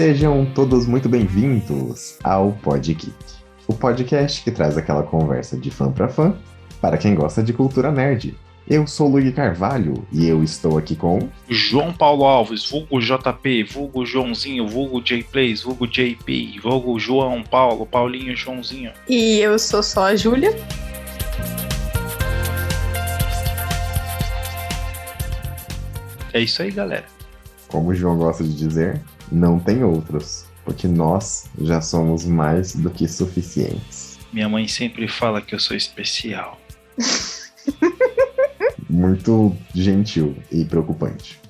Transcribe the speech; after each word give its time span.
Sejam 0.00 0.46
todos 0.46 0.86
muito 0.86 1.10
bem-vindos 1.10 2.16
ao 2.24 2.52
Podgeek, 2.52 3.12
o 3.68 3.74
podcast 3.74 4.42
que 4.42 4.50
traz 4.50 4.78
aquela 4.78 5.02
conversa 5.02 5.58
de 5.58 5.70
fã 5.70 5.92
para 5.92 6.08
fã 6.08 6.34
para 6.80 6.96
quem 6.96 7.14
gosta 7.14 7.42
de 7.42 7.52
cultura 7.52 7.92
nerd. 7.92 8.34
Eu 8.66 8.86
sou 8.86 9.10
Luigi 9.10 9.30
Carvalho 9.30 9.92
e 10.10 10.26
eu 10.26 10.42
estou 10.42 10.78
aqui 10.78 10.96
com 10.96 11.28
João 11.50 11.92
Paulo 11.92 12.24
Alves, 12.24 12.70
vulgo 12.70 12.98
JP, 12.98 13.64
vulgo 13.64 14.06
Joãozinho, 14.06 14.66
vulgo 14.66 15.02
JPlays, 15.02 15.64
vulgo 15.64 15.86
JP, 15.86 16.60
vulgo 16.62 16.98
João 16.98 17.42
Paulo, 17.42 17.84
Paulinho 17.84 18.34
Joãozinho. 18.34 18.92
E 19.06 19.38
eu 19.40 19.58
sou 19.58 19.82
só 19.82 20.04
a 20.04 20.16
Júlia. 20.16 20.56
É 26.32 26.40
isso 26.40 26.62
aí, 26.62 26.70
galera. 26.70 27.04
Como 27.68 27.90
o 27.90 27.94
João 27.94 28.16
gosta 28.16 28.42
de 28.42 28.56
dizer, 28.56 28.98
não 29.30 29.58
tem 29.58 29.82
outros, 29.82 30.44
porque 30.64 30.86
nós 30.88 31.46
já 31.60 31.80
somos 31.80 32.24
mais 32.24 32.74
do 32.74 32.90
que 32.90 33.08
suficientes. 33.08 34.18
Minha 34.32 34.48
mãe 34.48 34.68
sempre 34.68 35.08
fala 35.08 35.40
que 35.40 35.54
eu 35.54 35.60
sou 35.60 35.76
especial. 35.76 36.60
Muito 38.88 39.56
gentil 39.74 40.36
e 40.50 40.64
preocupante. 40.64 41.40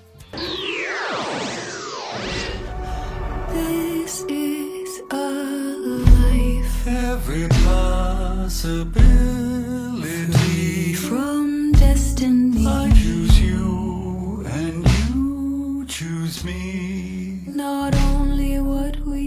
This 3.52 4.24
is 4.28 5.02
a 5.10 5.16
life 5.16 6.86
Every 6.86 7.48
possibility. 7.64 9.49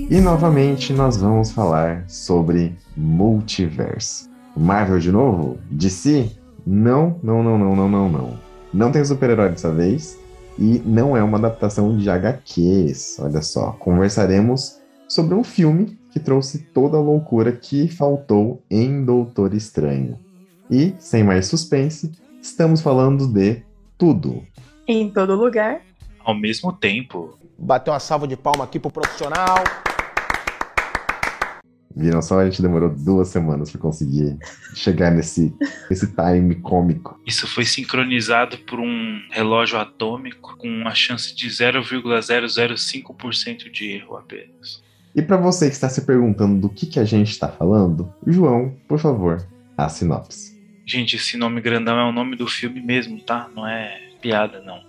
E 0.09 0.19
novamente 0.21 0.93
nós 0.93 1.17
vamos 1.17 1.51
falar 1.51 2.03
sobre 2.07 2.75
multiverso. 2.95 4.29
Marvel 4.55 4.99
de 4.99 5.11
novo? 5.11 5.57
DC? 5.71 6.29
Não, 6.65 7.19
não, 7.23 7.41
não, 7.43 7.57
não, 7.57 7.75
não, 7.75 7.89
não, 7.89 8.09
não. 8.09 8.39
Não 8.73 8.91
tem 8.91 9.03
super-herói 9.03 9.49
dessa 9.49 9.71
vez. 9.71 10.19
E 10.59 10.81
não 10.85 11.17
é 11.17 11.23
uma 11.23 11.37
adaptação 11.37 11.97
de 11.97 12.09
HQs. 12.09 13.17
Olha 13.19 13.41
só. 13.41 13.71
Conversaremos 13.79 14.79
sobre 15.07 15.33
um 15.35 15.43
filme 15.43 15.97
que 16.11 16.19
trouxe 16.19 16.59
toda 16.59 16.97
a 16.97 17.01
loucura 17.01 17.51
que 17.51 17.87
faltou 17.87 18.61
em 18.69 19.03
Doutor 19.03 19.53
Estranho. 19.53 20.19
E, 20.69 20.93
sem 20.99 21.23
mais 21.23 21.47
suspense, 21.47 22.11
estamos 22.41 22.81
falando 22.81 23.27
de 23.27 23.63
tudo. 23.97 24.43
Em 24.87 25.09
todo 25.09 25.35
lugar. 25.35 25.81
Ao 26.23 26.35
mesmo 26.35 26.71
tempo, 26.71 27.37
Bater 27.57 27.91
uma 27.91 27.99
salva 27.99 28.27
de 28.27 28.35
palma 28.35 28.65
aqui 28.65 28.79
pro 28.79 28.91
profissional. 28.91 29.63
Viram 31.95 32.21
só? 32.21 32.39
A 32.39 32.45
gente 32.45 32.61
demorou 32.61 32.89
duas 32.89 33.27
semanas 33.27 33.71
para 33.71 33.79
conseguir 33.79 34.37
chegar 34.73 35.11
nesse, 35.11 35.53
nesse 35.89 36.07
time 36.07 36.55
cômico. 36.55 37.19
isso 37.25 37.47
foi 37.47 37.63
sincronizado 37.65 38.57
por 38.59 38.79
um 38.79 39.21
relógio 39.31 39.77
atômico 39.77 40.55
com 40.57 40.67
uma 40.67 40.95
chance 40.95 41.35
de 41.35 41.47
0,005% 41.47 43.71
de 43.71 43.91
erro 43.91 44.17
apenas. 44.17 44.81
E 45.15 45.21
para 45.21 45.37
você 45.37 45.67
que 45.67 45.75
está 45.75 45.87
se 45.87 46.01
perguntando 46.01 46.59
do 46.59 46.69
que, 46.69 46.87
que 46.87 46.99
a 46.99 47.05
gente 47.05 47.29
está 47.29 47.47
falando, 47.47 48.11
João, 48.25 48.75
por 48.87 48.97
favor, 48.97 49.47
a 49.77 49.87
sinopse. 49.87 50.51
Gente, 50.85 51.15
esse 51.15 51.37
nome 51.37 51.61
grandão 51.61 51.97
é 51.99 52.03
o 52.03 52.11
nome 52.11 52.35
do 52.35 52.47
filme 52.47 52.81
mesmo, 52.81 53.21
tá? 53.21 53.47
Não 53.55 53.67
é 53.67 54.01
piada, 54.19 54.59
não. 54.61 54.81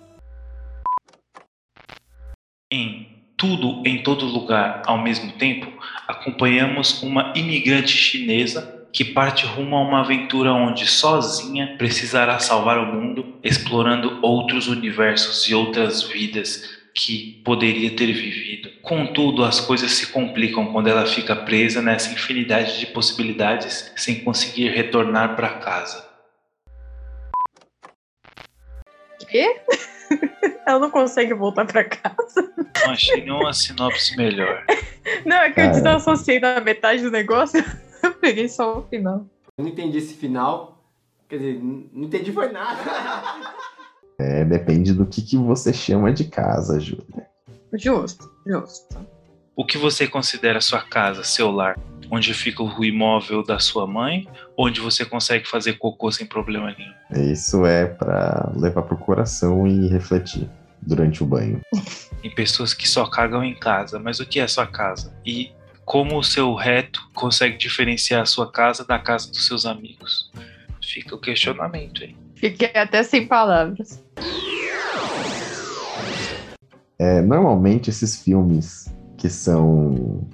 Em 2.71 3.14
Tudo 3.37 3.81
em 3.85 4.01
Todo 4.01 4.25
Lugar 4.25 4.81
ao 4.85 4.97
mesmo 4.97 5.33
tempo, 5.33 5.71
acompanhamos 6.07 7.01
uma 7.03 7.33
imigrante 7.35 7.97
chinesa 7.97 8.87
que 8.93 9.03
parte 9.03 9.45
rumo 9.45 9.75
a 9.75 9.81
uma 9.81 9.99
aventura 9.99 10.53
onde 10.53 10.87
sozinha 10.87 11.75
precisará 11.77 12.39
salvar 12.39 12.77
o 12.77 12.93
mundo, 12.93 13.35
explorando 13.43 14.19
outros 14.21 14.69
universos 14.69 15.49
e 15.49 15.53
outras 15.53 16.01
vidas 16.03 16.63
que 16.95 17.41
poderia 17.43 17.91
ter 17.91 18.05
vivido. 18.13 18.69
Contudo, 18.81 19.43
as 19.43 19.59
coisas 19.59 19.91
se 19.91 20.07
complicam 20.13 20.71
quando 20.71 20.87
ela 20.87 21.05
fica 21.05 21.35
presa 21.35 21.81
nessa 21.81 22.13
infinidade 22.13 22.79
de 22.79 22.85
possibilidades 22.85 23.91
sem 23.97 24.23
conseguir 24.23 24.69
retornar 24.69 25.35
para 25.35 25.49
casa. 25.55 26.07
Quê? 29.29 29.59
Ela 30.65 30.79
não 30.79 30.89
consegue 30.89 31.33
voltar 31.33 31.65
pra 31.65 31.83
casa. 31.83 32.53
Não 32.85 32.91
achei 32.91 33.21
nenhuma 33.21 33.53
sinopse 33.53 34.15
melhor. 34.17 34.65
Não, 35.25 35.37
é 35.37 35.51
que 35.51 35.59
eu 35.59 35.65
Cara. 35.65 35.75
desassociei 35.75 36.39
na 36.39 36.59
metade 36.59 37.01
do 37.03 37.11
negócio. 37.11 37.63
Eu 38.01 38.13
peguei 38.13 38.47
só 38.47 38.79
o 38.79 38.83
final. 38.83 39.25
Eu 39.57 39.63
não 39.63 39.71
entendi 39.71 39.97
esse 39.97 40.13
final. 40.13 40.83
Quer 41.27 41.37
dizer, 41.37 41.59
não 41.61 42.03
entendi 42.03 42.31
foi 42.31 42.51
nada. 42.51 42.79
É, 44.19 44.45
depende 44.45 44.93
do 44.93 45.05
que, 45.07 45.21
que 45.21 45.37
você 45.37 45.73
chama 45.73 46.13
de 46.13 46.25
casa, 46.25 46.79
Júlia. 46.79 47.27
Justo, 47.73 48.31
justo. 48.45 48.95
O 49.55 49.65
que 49.65 49.77
você 49.77 50.07
considera 50.07 50.61
sua 50.61 50.81
casa, 50.81 51.23
seu 51.23 51.49
lar? 51.49 51.79
Onde 52.15 52.33
fica 52.33 52.63
o 52.63 52.85
imóvel 52.85 53.43
da 53.43 53.59
sua 53.59 53.85
mãe? 53.85 54.25
Onde 54.57 54.79
você 54.79 55.03
consegue 55.03 55.45
fazer 55.45 55.73
cocô 55.73 56.09
sem 56.09 56.25
problema 56.25 56.73
nenhum? 56.73 57.29
Isso 57.29 57.65
é 57.65 57.87
para 57.87 58.53
levar 58.55 58.83
pro 58.83 58.95
coração 58.95 59.67
e 59.67 59.89
refletir 59.89 60.49
durante 60.81 61.21
o 61.21 61.25
banho. 61.25 61.59
Tem 62.21 62.33
pessoas 62.33 62.73
que 62.73 62.87
só 62.87 63.05
cagam 63.05 63.43
em 63.43 63.53
casa, 63.53 63.99
mas 63.99 64.21
o 64.21 64.25
que 64.25 64.39
é 64.39 64.47
sua 64.47 64.65
casa? 64.65 65.13
E 65.25 65.51
como 65.83 66.17
o 66.17 66.23
seu 66.23 66.55
reto 66.55 67.01
consegue 67.13 67.57
diferenciar 67.57 68.21
a 68.21 68.25
sua 68.25 68.49
casa 68.49 68.85
da 68.85 68.97
casa 68.97 69.29
dos 69.29 69.45
seus 69.45 69.65
amigos? 69.65 70.31
Fica 70.81 71.15
o 71.15 71.19
questionamento 71.19 72.01
aí. 72.01 72.15
Fiquei 72.35 72.71
até 72.75 73.03
sem 73.03 73.27
palavras. 73.27 74.01
É, 76.97 77.21
normalmente 77.21 77.89
esses 77.89 78.23
filmes 78.23 78.89
que 79.17 79.29
são 79.29 80.25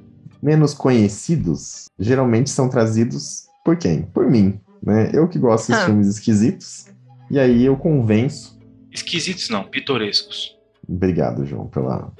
menos 0.42 0.74
conhecidos, 0.74 1.86
geralmente 2.00 2.50
são 2.50 2.68
trazidos 2.70 3.46
por 3.64 3.78
quem? 3.78 4.04
Por 4.04 4.30
mim, 4.30 4.60
né? 4.82 5.10
Eu 5.14 5.28
que 5.28 5.38
gosto 5.38 5.68
desses 5.68 5.84
Ah. 5.84 5.86
filmes 5.86 6.08
esquisitos. 6.08 6.88
E 7.30 7.40
aí 7.40 7.64
eu 7.66 7.78
convenço. 7.78 8.60
Esquisitos 8.92 9.50
não, 9.50 9.64
pitorescos. 9.64 10.58
Obrigado, 10.88 11.46
João, 11.46 11.68
pela 11.68 12.12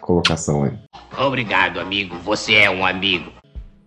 colocação 0.00 0.62
aí. 0.64 0.72
Obrigado, 1.18 1.80
amigo. 1.80 2.16
Você 2.24 2.54
é 2.54 2.70
um 2.70 2.84
amigo. 2.86 3.32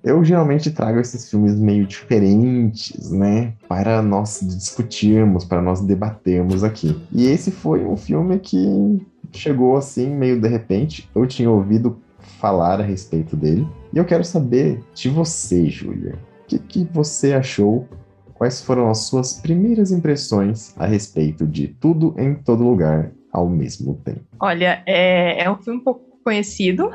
Eu 0.03 0.21
geralmente 0.25 0.69
trago 0.69 0.99
esses 0.99 1.29
filmes 1.29 1.55
meio 1.55 1.87
diferentes, 1.87 3.09
né? 3.11 3.53
Para 3.69 4.01
nós 4.01 4.41
discutirmos, 4.41 5.45
para 5.45 5.61
nós 5.61 5.79
debatermos 5.79 6.61
aqui. 6.61 7.01
E 7.09 7.25
esse 7.27 7.51
foi 7.51 7.85
um 7.85 7.95
filme 7.95 8.37
que 8.39 9.01
chegou 9.31 9.77
assim, 9.77 10.09
meio 10.09 10.41
de 10.41 10.47
repente. 10.49 11.09
Eu 11.15 11.25
tinha 11.25 11.49
ouvido 11.49 11.97
falar 12.23 12.79
a 12.79 12.84
respeito 12.84 13.35
dele. 13.35 13.67
E 13.94 13.97
eu 13.97 14.06
quero 14.06 14.23
saber 14.23 14.81
de 14.94 15.09
você, 15.09 15.69
Júlia. 15.69 16.16
O 16.44 16.47
que, 16.47 16.59
que 16.59 16.88
você 16.91 17.34
achou? 17.34 17.88
Quais 18.34 18.61
foram 18.61 18.89
as 18.89 19.06
suas 19.06 19.34
primeiras 19.34 19.91
impressões 19.91 20.73
a 20.78 20.85
respeito 20.85 21.45
de 21.45 21.67
tudo 21.67 22.16
em 22.17 22.35
todo 22.35 22.63
lugar 22.63 23.11
ao 23.31 23.47
mesmo 23.47 23.95
tempo? 24.03 24.22
Olha, 24.39 24.84
é, 24.85 25.44
é 25.44 25.50
um 25.50 25.56
filme 25.57 25.79
um 25.79 25.84
pouco 25.84 26.01
conhecido, 26.23 26.91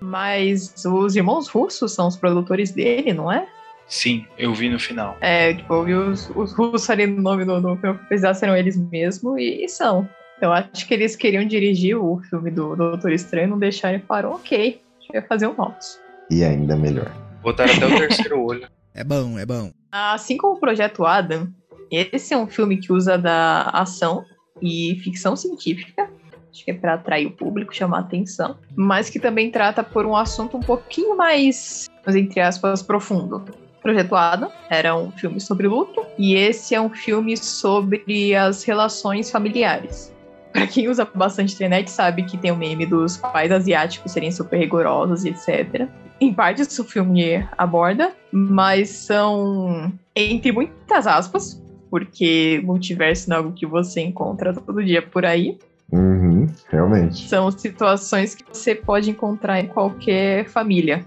mas 0.00 0.74
os 0.84 1.14
irmãos 1.14 1.48
russos 1.48 1.92
são 1.92 2.08
os 2.08 2.16
produtores 2.16 2.72
dele, 2.72 3.12
não 3.12 3.30
é? 3.30 3.46
Sim, 3.86 4.24
eu 4.38 4.54
vi 4.54 4.68
no 4.68 4.78
final. 4.78 5.16
É, 5.20 5.52
tipo, 5.52 5.74
eu 5.74 5.84
vi 5.84 5.94
os, 5.94 6.30
os 6.36 6.52
russos 6.52 6.88
ali 6.88 7.06
no 7.06 7.20
nome 7.20 7.44
do, 7.44 7.60
filme, 7.76 7.98
apesar 8.04 8.34
serão 8.34 8.56
eles 8.56 8.76
mesmos, 8.76 9.36
e, 9.38 9.64
e 9.64 9.68
são. 9.68 10.08
Eu 10.40 10.52
acho 10.52 10.86
que 10.86 10.94
eles 10.94 11.14
queriam 11.16 11.44
dirigir 11.44 11.96
o 11.96 12.18
filme 12.30 12.50
do 12.50 12.74
Doutor 12.74 13.12
Estranho, 13.12 13.50
não 13.50 13.58
deixaram 13.58 13.98
e 13.98 14.00
falaram, 14.00 14.32
ok, 14.32 14.80
a 14.98 15.02
gente 15.02 15.12
vai 15.12 15.22
fazer 15.22 15.46
o 15.46 15.54
nosso. 15.54 15.98
E 16.30 16.42
ainda 16.42 16.76
melhor. 16.76 17.12
Botaram 17.42 17.74
até 17.74 17.86
o 17.86 17.98
terceiro 17.98 18.42
olho. 18.42 18.68
É 18.92 19.04
bom, 19.04 19.38
é 19.38 19.46
bom. 19.46 19.70
Assim 19.92 20.36
como 20.36 20.54
o 20.56 20.58
Projeto 20.58 21.06
Adam, 21.06 21.48
esse 21.92 22.34
é 22.34 22.36
um 22.36 22.48
filme 22.48 22.76
que 22.76 22.92
usa 22.92 23.16
da 23.16 23.62
ação 23.70 24.24
e 24.60 24.98
ficção 25.04 25.36
científica, 25.36 26.10
acho 26.50 26.64
que 26.64 26.72
é 26.72 26.74
para 26.74 26.94
atrair 26.94 27.26
o 27.26 27.30
público, 27.30 27.72
chamar 27.72 27.98
a 27.98 28.00
atenção, 28.00 28.58
mas 28.74 29.08
que 29.08 29.20
também 29.20 29.48
trata 29.48 29.84
por 29.84 30.04
um 30.04 30.16
assunto 30.16 30.56
um 30.56 30.60
pouquinho 30.60 31.16
mais, 31.16 31.88
mas 32.04 32.16
entre 32.16 32.40
aspas, 32.40 32.82
profundo. 32.82 33.44
Projeto 33.80 34.16
Adam 34.16 34.50
era 34.68 34.94
um 34.96 35.12
filme 35.12 35.40
sobre 35.40 35.68
luto 35.68 36.04
e 36.18 36.34
esse 36.34 36.74
é 36.74 36.80
um 36.80 36.90
filme 36.90 37.36
sobre 37.36 38.34
as 38.34 38.64
relações 38.64 39.30
familiares. 39.30 40.12
Para 40.52 40.66
quem 40.66 40.88
usa 40.88 41.04
bastante 41.14 41.54
internet 41.54 41.90
sabe 41.90 42.24
que 42.24 42.36
tem 42.36 42.50
o 42.50 42.56
meme 42.56 42.84
dos 42.84 43.16
pais 43.16 43.52
asiáticos 43.52 44.12
serem 44.12 44.32
super 44.32 44.58
rigorosos 44.58 45.24
e 45.24 45.30
etc. 45.30 45.88
Em 46.20 46.34
parte 46.34 46.62
isso 46.62 46.82
o 46.82 46.84
filme 46.84 47.46
aborda, 47.56 48.12
mas 48.32 48.90
são 48.90 49.92
entre 50.14 50.52
muitas 50.52 51.06
aspas, 51.06 51.62
porque 51.88 52.60
multiverso 52.64 53.30
não 53.30 53.36
é 53.36 53.38
algo 53.38 53.52
que 53.52 53.64
você 53.64 54.00
encontra 54.00 54.52
todo 54.52 54.84
dia 54.84 55.00
por 55.00 55.24
aí. 55.24 55.58
Uhum, 55.92 56.46
realmente. 56.68 57.28
São 57.28 57.50
situações 57.50 58.34
que 58.34 58.44
você 58.52 58.74
pode 58.74 59.10
encontrar 59.10 59.60
em 59.60 59.66
qualquer 59.66 60.48
família. 60.48 61.04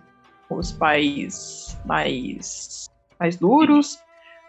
Os 0.50 0.72
pais 0.72 1.78
mais, 1.86 2.86
mais 3.20 3.38
duros, 3.38 3.98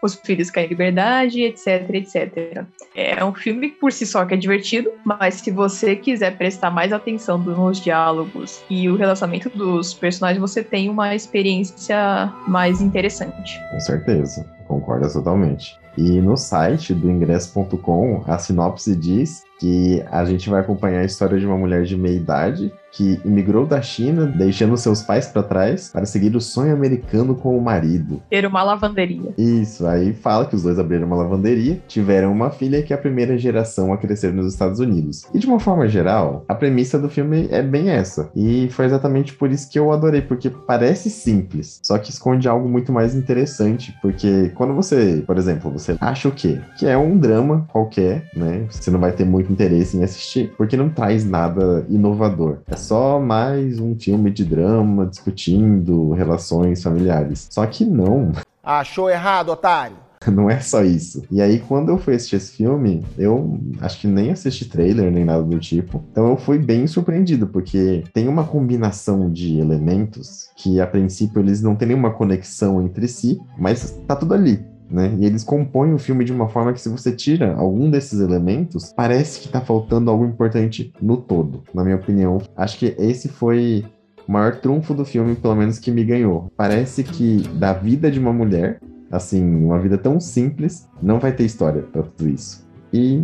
os 0.03 0.15
filhos 0.15 0.51
caem 0.51 0.67
em 0.67 0.69
liberdade, 0.69 1.41
etc, 1.41 1.89
etc. 1.93 2.65
É 2.95 3.23
um 3.23 3.33
filme 3.33 3.69
por 3.69 3.91
si 3.91 4.05
só 4.05 4.23
que 4.25 4.33
é 4.33 4.37
divertido, 4.37 4.89
mas 5.03 5.35
se 5.35 5.51
você 5.51 5.95
quiser 5.95 6.37
prestar 6.37 6.71
mais 6.71 6.93
atenção 6.93 7.37
nos 7.37 7.81
diálogos 7.81 8.63
e 8.69 8.89
o 8.89 8.95
relacionamento 8.95 9.49
dos 9.49 9.93
personagens, 9.93 10.39
você 10.39 10.63
tem 10.63 10.89
uma 10.89 11.13
experiência 11.13 12.31
mais 12.47 12.81
interessante. 12.81 13.59
Com 13.71 13.79
certeza, 13.81 14.45
concordo 14.67 15.11
totalmente. 15.11 15.77
E 15.97 16.19
no 16.21 16.37
site 16.37 16.93
do 16.93 17.09
ingresso.com, 17.09 18.23
a 18.27 18.37
sinopse 18.37 18.95
diz 18.95 19.43
que 19.59 20.03
a 20.11 20.25
gente 20.25 20.49
vai 20.49 20.61
acompanhar 20.61 20.99
a 20.99 21.05
história 21.05 21.39
de 21.39 21.45
uma 21.45 21.57
mulher 21.57 21.83
de 21.83 21.97
meia 21.97 22.15
idade 22.15 22.73
que 22.95 23.19
imigrou 23.25 23.65
da 23.65 23.81
China, 23.81 24.25
deixando 24.25 24.77
seus 24.77 25.01
pais 25.01 25.27
para 25.27 25.43
trás 25.43 25.89
para 25.89 26.05
seguir 26.05 26.33
o 26.33 26.39
sonho 26.39 26.73
americano 26.73 27.35
com 27.35 27.57
o 27.57 27.61
marido. 27.61 28.21
Ter 28.29 28.45
uma 28.45 28.63
lavanderia. 28.63 29.33
Isso, 29.37 29.85
aí 29.85 30.13
fala 30.13 30.45
que 30.45 30.55
os 30.55 30.63
dois 30.63 30.79
abriram 30.79 31.05
uma 31.05 31.17
lavanderia, 31.17 31.81
tiveram 31.89 32.31
uma 32.31 32.49
filha 32.49 32.81
que 32.81 32.93
é 32.93 32.95
a 32.95 32.99
primeira 32.99 33.37
geração 33.37 33.91
a 33.91 33.97
crescer 33.97 34.31
nos 34.31 34.51
Estados 34.51 34.79
Unidos. 34.79 35.27
E 35.33 35.39
de 35.39 35.45
uma 35.45 35.59
forma 35.59 35.87
geral, 35.89 36.45
a 36.47 36.55
premissa 36.55 36.97
do 36.97 37.09
filme 37.09 37.49
é 37.51 37.61
bem 37.61 37.89
essa. 37.89 38.31
E 38.33 38.69
foi 38.69 38.85
exatamente 38.85 39.33
por 39.33 39.51
isso 39.51 39.69
que 39.69 39.77
eu 39.77 39.91
adorei, 39.91 40.21
porque 40.21 40.49
parece 40.49 41.09
simples, 41.09 41.81
só 41.83 41.97
que 41.97 42.11
esconde 42.11 42.47
algo 42.47 42.69
muito 42.69 42.93
mais 42.93 43.13
interessante, 43.13 43.93
porque 44.01 44.53
quando 44.55 44.73
você, 44.73 45.21
por 45.27 45.37
exemplo, 45.37 45.69
você 45.69 45.84
acha 45.99 46.27
o 46.27 46.31
quê? 46.31 46.61
Que 46.77 46.87
é 46.87 46.97
um 46.97 47.17
drama 47.17 47.67
qualquer, 47.71 48.29
né? 48.35 48.65
Você 48.69 48.89
não 48.91 48.99
vai 48.99 49.11
ter 49.11 49.25
muito 49.25 49.51
interesse 49.51 49.97
em 49.97 50.03
assistir, 50.03 50.53
porque 50.57 50.77
não 50.77 50.89
traz 50.89 51.25
nada 51.25 51.85
inovador. 51.89 52.59
É 52.67 52.75
só 52.75 53.19
mais 53.19 53.79
um 53.79 53.95
filme 53.95 54.31
de 54.31 54.45
drama 54.45 55.05
discutindo 55.05 56.11
relações 56.11 56.81
familiares. 56.81 57.47
Só 57.49 57.65
que 57.65 57.85
não. 57.85 58.31
Achou 58.63 59.09
errado, 59.09 59.49
otário. 59.49 60.05
Não 60.31 60.49
é 60.49 60.59
só 60.59 60.83
isso. 60.83 61.23
E 61.29 61.41
aí, 61.41 61.59
quando 61.59 61.89
eu 61.89 61.97
fui 61.97 62.15
assistir 62.15 62.37
esse 62.37 62.53
filme, 62.53 63.03
eu 63.17 63.59
acho 63.79 64.01
que 64.01 64.07
nem 64.07 64.31
assisti 64.31 64.65
trailer 64.65 65.11
nem 65.11 65.23
nada 65.23 65.43
do 65.43 65.59
tipo. 65.59 66.03
Então 66.11 66.29
eu 66.29 66.37
fui 66.37 66.57
bem 66.57 66.87
surpreendido, 66.87 67.47
porque 67.47 68.03
tem 68.13 68.27
uma 68.27 68.43
combinação 68.43 69.31
de 69.31 69.59
elementos 69.59 70.49
que, 70.55 70.79
a 70.79 70.87
princípio, 70.87 71.41
eles 71.41 71.61
não 71.61 71.75
têm 71.75 71.89
nenhuma 71.89 72.11
conexão 72.11 72.81
entre 72.81 73.07
si, 73.07 73.39
mas 73.57 73.91
tá 74.07 74.15
tudo 74.15 74.33
ali. 74.33 74.65
Né? 74.89 75.15
E 75.19 75.25
eles 75.25 75.43
compõem 75.43 75.93
o 75.93 75.97
filme 75.97 76.23
de 76.23 76.31
uma 76.31 76.47
forma 76.47 76.71
que, 76.71 76.81
se 76.81 76.89
você 76.89 77.11
tira 77.11 77.55
algum 77.55 77.89
desses 77.89 78.19
elementos, 78.19 78.93
parece 78.95 79.41
que 79.41 79.49
tá 79.49 79.59
faltando 79.59 80.11
algo 80.11 80.25
importante 80.25 80.93
no 81.01 81.17
todo, 81.17 81.63
na 81.73 81.83
minha 81.83 81.95
opinião. 81.95 82.39
Acho 82.55 82.77
que 82.77 82.95
esse 82.99 83.27
foi 83.27 83.85
o 84.27 84.31
maior 84.31 84.55
trunfo 84.57 84.93
do 84.93 85.05
filme, 85.05 85.35
pelo 85.35 85.55
menos 85.55 85.79
que 85.79 85.91
me 85.91 86.03
ganhou. 86.03 86.51
Parece 86.55 87.03
que 87.03 87.47
da 87.55 87.73
vida 87.73 88.11
de 88.11 88.19
uma 88.19 88.33
mulher, 88.33 88.79
assim, 89.11 89.43
uma 89.43 89.79
vida 89.79 89.97
tão 89.97 90.19
simples, 90.19 90.87
não 91.01 91.19
vai 91.19 91.31
ter 91.31 91.45
história 91.45 91.81
pra 91.81 92.03
tudo 92.03 92.29
isso. 92.29 92.67
E 92.93 93.23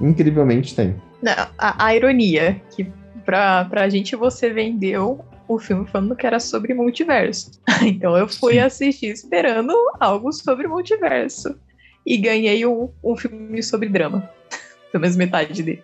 incrivelmente 0.00 0.74
tem. 0.74 0.96
Não, 1.22 1.32
a, 1.56 1.86
a 1.86 1.94
ironia, 1.94 2.60
que 2.74 2.90
pra, 3.24 3.64
pra 3.66 3.88
gente 3.88 4.16
você 4.16 4.50
vendeu 4.50 5.20
o 5.48 5.58
filme 5.58 5.86
falando 5.86 6.14
que 6.14 6.26
era 6.26 6.38
sobre 6.38 6.74
multiverso. 6.74 7.60
então 7.82 8.16
eu 8.16 8.28
fui 8.28 8.54
Sim. 8.54 8.60
assistir 8.60 9.06
esperando 9.08 9.74
algo 9.98 10.30
sobre 10.32 10.68
multiverso. 10.68 11.58
E 12.06 12.16
ganhei 12.16 12.64
um, 12.64 12.90
um 13.02 13.16
filme 13.16 13.62
sobre 13.62 13.88
drama. 13.88 14.30
Pelo 14.92 15.02
menos 15.02 15.16
metade 15.16 15.62
dele. 15.62 15.82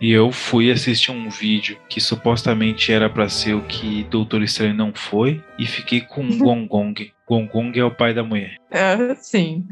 E 0.00 0.10
eu 0.10 0.32
fui 0.32 0.70
assistir 0.70 1.10
um 1.10 1.28
vídeo 1.28 1.76
que 1.88 2.00
supostamente 2.00 2.90
era 2.90 3.10
pra 3.10 3.28
ser 3.28 3.54
o 3.54 3.62
que 3.62 4.04
Doutor 4.04 4.42
Estranho 4.42 4.72
não 4.72 4.94
foi 4.94 5.44
e 5.58 5.66
fiquei 5.66 6.00
com 6.00 6.22
um 6.24 6.38
Gongong. 6.38 7.12
Gongong 7.28 7.78
é 7.78 7.84
o 7.84 7.94
pai 7.94 8.14
da 8.14 8.24
mulher. 8.24 8.56
É, 8.70 9.14
sim. 9.16 9.68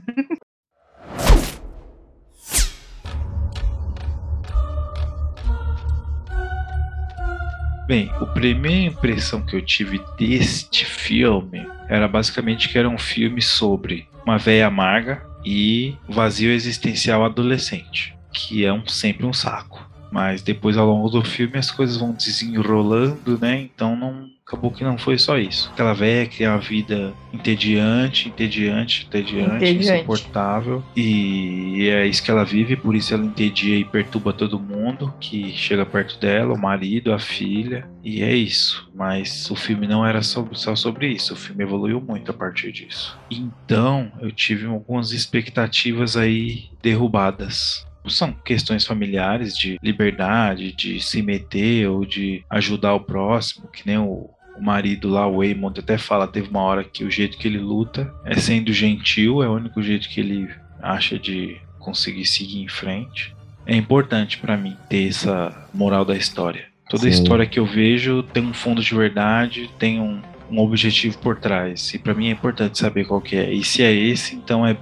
Bem, 7.89 8.11
a 8.21 8.27
primeira 8.27 8.93
impressão 8.93 9.41
que 9.41 9.57
eu 9.57 9.63
tive 9.63 9.99
deste 10.19 10.85
filme 10.85 11.67
era 11.89 12.07
basicamente 12.07 12.69
que 12.69 12.77
era 12.77 12.87
um 12.87 12.99
filme 12.99 13.41
sobre 13.41 14.07
uma 14.27 14.37
véia 14.37 14.67
amarga 14.67 15.27
e 15.43 15.97
vazio 16.07 16.53
existencial 16.53 17.25
adolescente, 17.25 18.15
que 18.31 18.63
é 18.63 18.71
um, 18.71 18.87
sempre 18.87 19.25
um 19.25 19.33
saco. 19.33 19.89
Mas 20.13 20.43
depois, 20.43 20.77
ao 20.77 20.87
longo 20.87 21.09
do 21.09 21.25
filme, 21.25 21.57
as 21.57 21.71
coisas 21.71 21.97
vão 21.97 22.13
desenrolando, 22.13 23.39
né? 23.39 23.59
Então 23.59 23.97
não 23.97 24.29
acabou 24.49 24.71
que 24.71 24.83
não 24.83 24.97
foi 24.97 25.19
só 25.19 25.39
isso. 25.39 25.69
Aquela 25.75 25.93
véia 25.93 26.27
que 26.27 26.43
é 26.43 26.49
uma 26.49 26.59
vida 26.59 27.13
entediante, 27.33 28.29
entediante, 28.29 29.05
entediante, 29.07 29.55
Entediante. 29.57 29.99
insuportável. 29.99 30.83
E 30.97 31.87
é 31.91 32.07
isso 32.07 32.23
que 32.23 32.31
ela 32.31 32.45
vive, 32.45 32.75
por 32.75 32.97
isso 32.97 33.13
ela 33.13 33.25
entedia 33.27 33.77
e 33.77 33.85
perturba 33.85 34.33
todo 34.33 34.59
mundo 34.59 35.13
que 35.21 35.53
chega 35.53 35.85
perto 35.85 36.19
dela, 36.19 36.55
o 36.55 36.59
marido, 36.59 37.13
a 37.13 37.19
filha. 37.19 37.87
E 38.03 38.23
é 38.23 38.35
isso. 38.35 38.91
Mas 38.95 39.51
o 39.51 39.55
filme 39.55 39.87
não 39.87 40.05
era 40.05 40.23
sobre- 40.23 40.57
só 40.59 40.75
sobre 40.75 41.09
isso. 41.13 41.35
O 41.35 41.37
filme 41.37 41.63
evoluiu 41.63 42.01
muito 42.01 42.31
a 42.31 42.35
partir 42.35 42.73
disso. 42.73 43.19
Então, 43.31 44.11
eu 44.21 44.33
tive 44.33 44.67
algumas 44.67 45.13
expectativas 45.13 46.17
aí 46.17 46.71
derrubadas 46.83 47.87
são 48.07 48.33
questões 48.33 48.87
familiares 48.87 49.55
de 49.55 49.79
liberdade, 49.83 50.73
de 50.73 50.99
se 50.99 51.21
meter 51.21 51.91
ou 51.91 52.07
de 52.07 52.43
ajudar 52.49 52.95
o 52.95 53.01
próximo, 53.01 53.69
que 53.69 53.87
nem 53.87 53.99
o, 53.99 54.31
o 54.59 54.63
marido 54.63 55.09
lá, 55.09 55.27
o 55.27 55.39
Waymond, 55.39 55.81
até 55.81 55.97
fala, 55.97 56.27
teve 56.27 56.49
uma 56.49 56.63
hora 56.63 56.83
que 56.83 57.05
o 57.05 57.11
jeito 57.11 57.39
que 57.39 57.47
ele 57.47 57.59
luta 57.59 58.13
é 58.25 58.35
sendo 58.37 58.73
gentil, 58.73 59.43
é 59.43 59.49
o 59.49 59.55
único 59.55 59.83
jeito 59.83 60.09
que 60.09 60.21
ele 60.21 60.49
acha 60.83 61.19
de 61.19 61.57
conseguir 61.79 62.27
seguir 62.27 62.63
em 62.63 62.69
frente. 62.69 63.35
É 63.65 63.77
importante 63.77 64.39
pra 64.39 64.57
mim 64.57 64.77
ter 64.89 65.09
essa 65.09 65.55
moral 65.73 66.05
da 66.05 66.17
história. 66.17 66.67
Toda 66.89 67.03
Sim. 67.03 67.09
história 67.11 67.47
que 67.47 67.59
eu 67.59 67.67
vejo 67.67 68.23
tem 68.23 68.43
um 68.43 68.55
fundo 68.55 68.83
de 68.83 68.95
verdade, 68.95 69.71
tem 69.79 70.01
um, 70.01 70.21
um 70.51 70.59
objetivo 70.59 71.19
por 71.19 71.39
trás. 71.39 71.93
E 71.95 71.99
pra 71.99 72.15
mim 72.15 72.29
é 72.29 72.31
importante 72.31 72.79
saber 72.79 73.05
qual 73.05 73.21
que 73.21 73.37
é. 73.37 73.53
E 73.53 73.63
se 73.63 73.83
é 73.83 73.93
esse, 73.93 74.35
então 74.35 74.67
é 74.67 74.77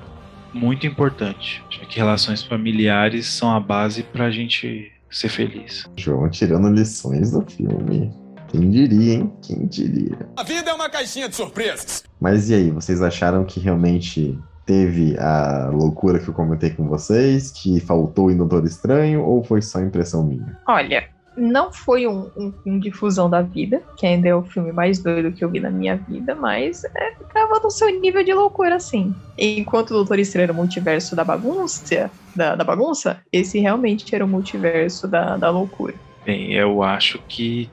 muito 0.54 0.86
importante. 0.86 1.62
Já 1.68 1.84
que 1.84 1.98
relações 1.98 2.42
familiares 2.42 3.26
são 3.26 3.54
a 3.54 3.60
base 3.60 4.02
pra 4.04 4.30
gente 4.30 4.92
ser 5.10 5.28
feliz. 5.28 5.84
João 5.96 6.30
tirando 6.30 6.68
lições 6.68 7.32
do 7.32 7.42
filme. 7.42 8.12
Quem 8.48 8.70
diria, 8.70 9.14
hein? 9.14 9.32
Quem 9.42 9.66
diria? 9.66 10.16
A 10.36 10.42
vida 10.42 10.70
é 10.70 10.74
uma 10.74 10.88
caixinha 10.88 11.28
de 11.28 11.34
surpresas. 11.34 12.04
Mas 12.20 12.48
e 12.50 12.54
aí, 12.54 12.70
vocês 12.70 13.02
acharam 13.02 13.44
que 13.44 13.60
realmente 13.60 14.38
teve 14.64 15.16
a 15.18 15.70
loucura 15.72 16.18
que 16.18 16.28
eu 16.28 16.34
comentei 16.34 16.70
com 16.70 16.88
vocês? 16.88 17.50
Que 17.50 17.80
faltou 17.80 18.30
em 18.30 18.36
Doutor 18.36 18.64
Estranho? 18.64 19.22
Ou 19.22 19.44
foi 19.44 19.62
só 19.62 19.80
impressão 19.80 20.24
minha? 20.24 20.58
Olha, 20.66 21.04
não 21.36 21.70
foi 21.70 22.06
um, 22.06 22.30
um, 22.36 22.52
um 22.64 22.78
difusão 22.78 23.28
da 23.28 23.42
vida, 23.42 23.82
que 23.96 24.06
ainda 24.06 24.28
é 24.28 24.34
o 24.34 24.42
filme 24.42 24.72
mais 24.72 24.98
doido 24.98 25.32
que 25.32 25.44
eu 25.44 25.50
vi 25.50 25.60
na 25.60 25.70
minha 25.70 25.96
vida, 25.96 26.34
mas 26.34 26.84
é, 26.84 27.12
tava 27.32 27.60
no 27.60 27.70
seu 27.70 27.88
nível 28.00 28.24
de 28.24 28.32
loucura, 28.32 28.76
assim. 28.76 29.14
Enquanto 29.36 29.90
o 29.90 29.94
Doutor 29.94 30.18
Estranho 30.18 30.44
era 30.44 30.52
o 30.52 30.56
multiverso 30.56 31.14
da 31.14 31.24
bagunça, 31.24 32.10
da, 32.34 32.56
da 32.56 32.64
bagunça, 32.64 33.20
esse 33.30 33.58
realmente 33.58 34.14
era 34.14 34.24
o 34.24 34.28
multiverso 34.28 35.06
da, 35.06 35.36
da 35.36 35.50
loucura. 35.50 35.94
Bem, 36.24 36.54
eu 36.54 36.82
acho 36.82 37.20
que 37.28 37.70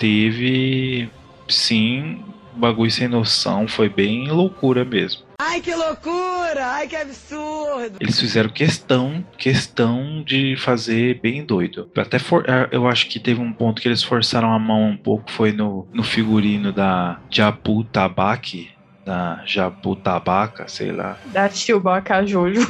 teve, 0.00 1.10
sim, 1.46 2.24
bagulho 2.56 2.90
sem 2.90 3.06
noção, 3.06 3.68
foi 3.68 3.88
bem 3.88 4.30
loucura 4.30 4.82
mesmo. 4.82 5.22
Ai, 5.38 5.60
que 5.60 5.74
loucura! 5.74 6.66
Ai, 6.66 6.88
que 6.88 6.96
absurdo! 6.96 7.98
Eles 8.00 8.18
fizeram 8.18 8.48
questão, 8.48 9.24
questão 9.36 10.22
de 10.24 10.56
fazer 10.56 11.20
bem 11.20 11.44
doido. 11.44 11.90
Até 11.96 12.18
for, 12.18 12.48
ah, 12.48 12.68
eu 12.72 12.88
acho 12.88 13.08
que 13.08 13.20
teve 13.20 13.40
um 13.40 13.52
ponto 13.52 13.80
que 13.80 13.88
eles 13.88 14.02
forçaram 14.02 14.52
a 14.52 14.58
mão 14.58 14.88
um 14.88 14.96
pouco, 14.96 15.30
foi 15.30 15.52
no, 15.52 15.86
no 15.92 16.02
figurino 16.02 16.72
da 16.72 17.20
Jabu 17.30 17.84
Tabaki, 17.84 18.70
da 19.04 19.42
Jabu 19.44 19.96
Tabaka, 19.96 20.66
sei 20.66 20.92
lá, 20.92 21.18
Da 21.26 21.48
Chewbacca 21.48 22.24
Jojo. 22.26 22.66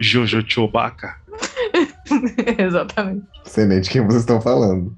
Jojo 0.00 0.44
Chewbacca. 0.46 1.16
Exatamente. 2.58 3.26
Sei 3.44 3.64
nem 3.64 3.80
de 3.80 3.90
quem 3.90 4.04
vocês 4.04 4.22
estão 4.22 4.40
falando. 4.40 4.96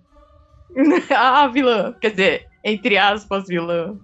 A 1.14 1.49
vilã. 1.52 1.94
Quer 2.00 2.11
dizer, 2.11 2.42
entre 2.64 2.97
aspas, 2.97 3.44
vilã. 3.49 3.94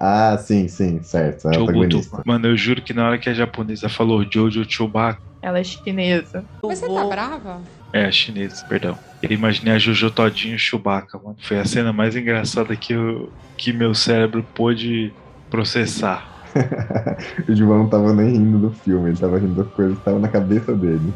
Ah, 0.00 0.36
sim, 0.38 0.68
sim, 0.68 1.02
certo. 1.02 1.48
É 1.48 1.54
Chobuto. 1.54 2.00
Mano, 2.26 2.48
eu 2.48 2.56
juro 2.56 2.82
que 2.82 2.92
na 2.92 3.06
hora 3.06 3.18
que 3.18 3.28
a 3.28 3.34
japonesa 3.34 3.88
falou 3.88 4.24
Jojo 4.30 4.64
Chewbacca, 4.68 5.22
Ela 5.40 5.60
é 5.60 5.64
chinesa. 5.64 6.44
Mas 6.64 6.78
você 6.78 6.86
tá 6.86 7.04
brava? 7.06 7.62
é 7.92 8.06
a 8.06 8.10
chinesa, 8.12 8.64
perdão. 8.68 8.98
Eu 9.22 9.30
imaginei 9.30 9.74
a 9.74 9.78
Jojo 9.78 10.10
todinho 10.10 10.58
Chewbacca, 10.58 11.18
mano. 11.18 11.36
Foi 11.40 11.58
a 11.58 11.64
cena 11.64 11.92
mais 11.92 12.16
engraçada 12.16 12.74
que, 12.74 12.92
eu, 12.92 13.32
que 13.56 13.72
meu 13.72 13.94
cérebro 13.94 14.44
pôde 14.54 15.12
processar. 15.48 16.28
o 17.48 17.54
João 17.54 17.78
não 17.84 17.88
tava 17.88 18.12
nem 18.12 18.32
rindo 18.32 18.58
do 18.58 18.70
filme, 18.70 19.10
ele 19.10 19.18
tava 19.18 19.38
rindo 19.38 19.54
das 19.54 19.72
coisas 19.72 19.94
que 19.94 20.00
estavam 20.00 20.20
na 20.20 20.28
cabeça 20.28 20.74
dele. 20.74 21.12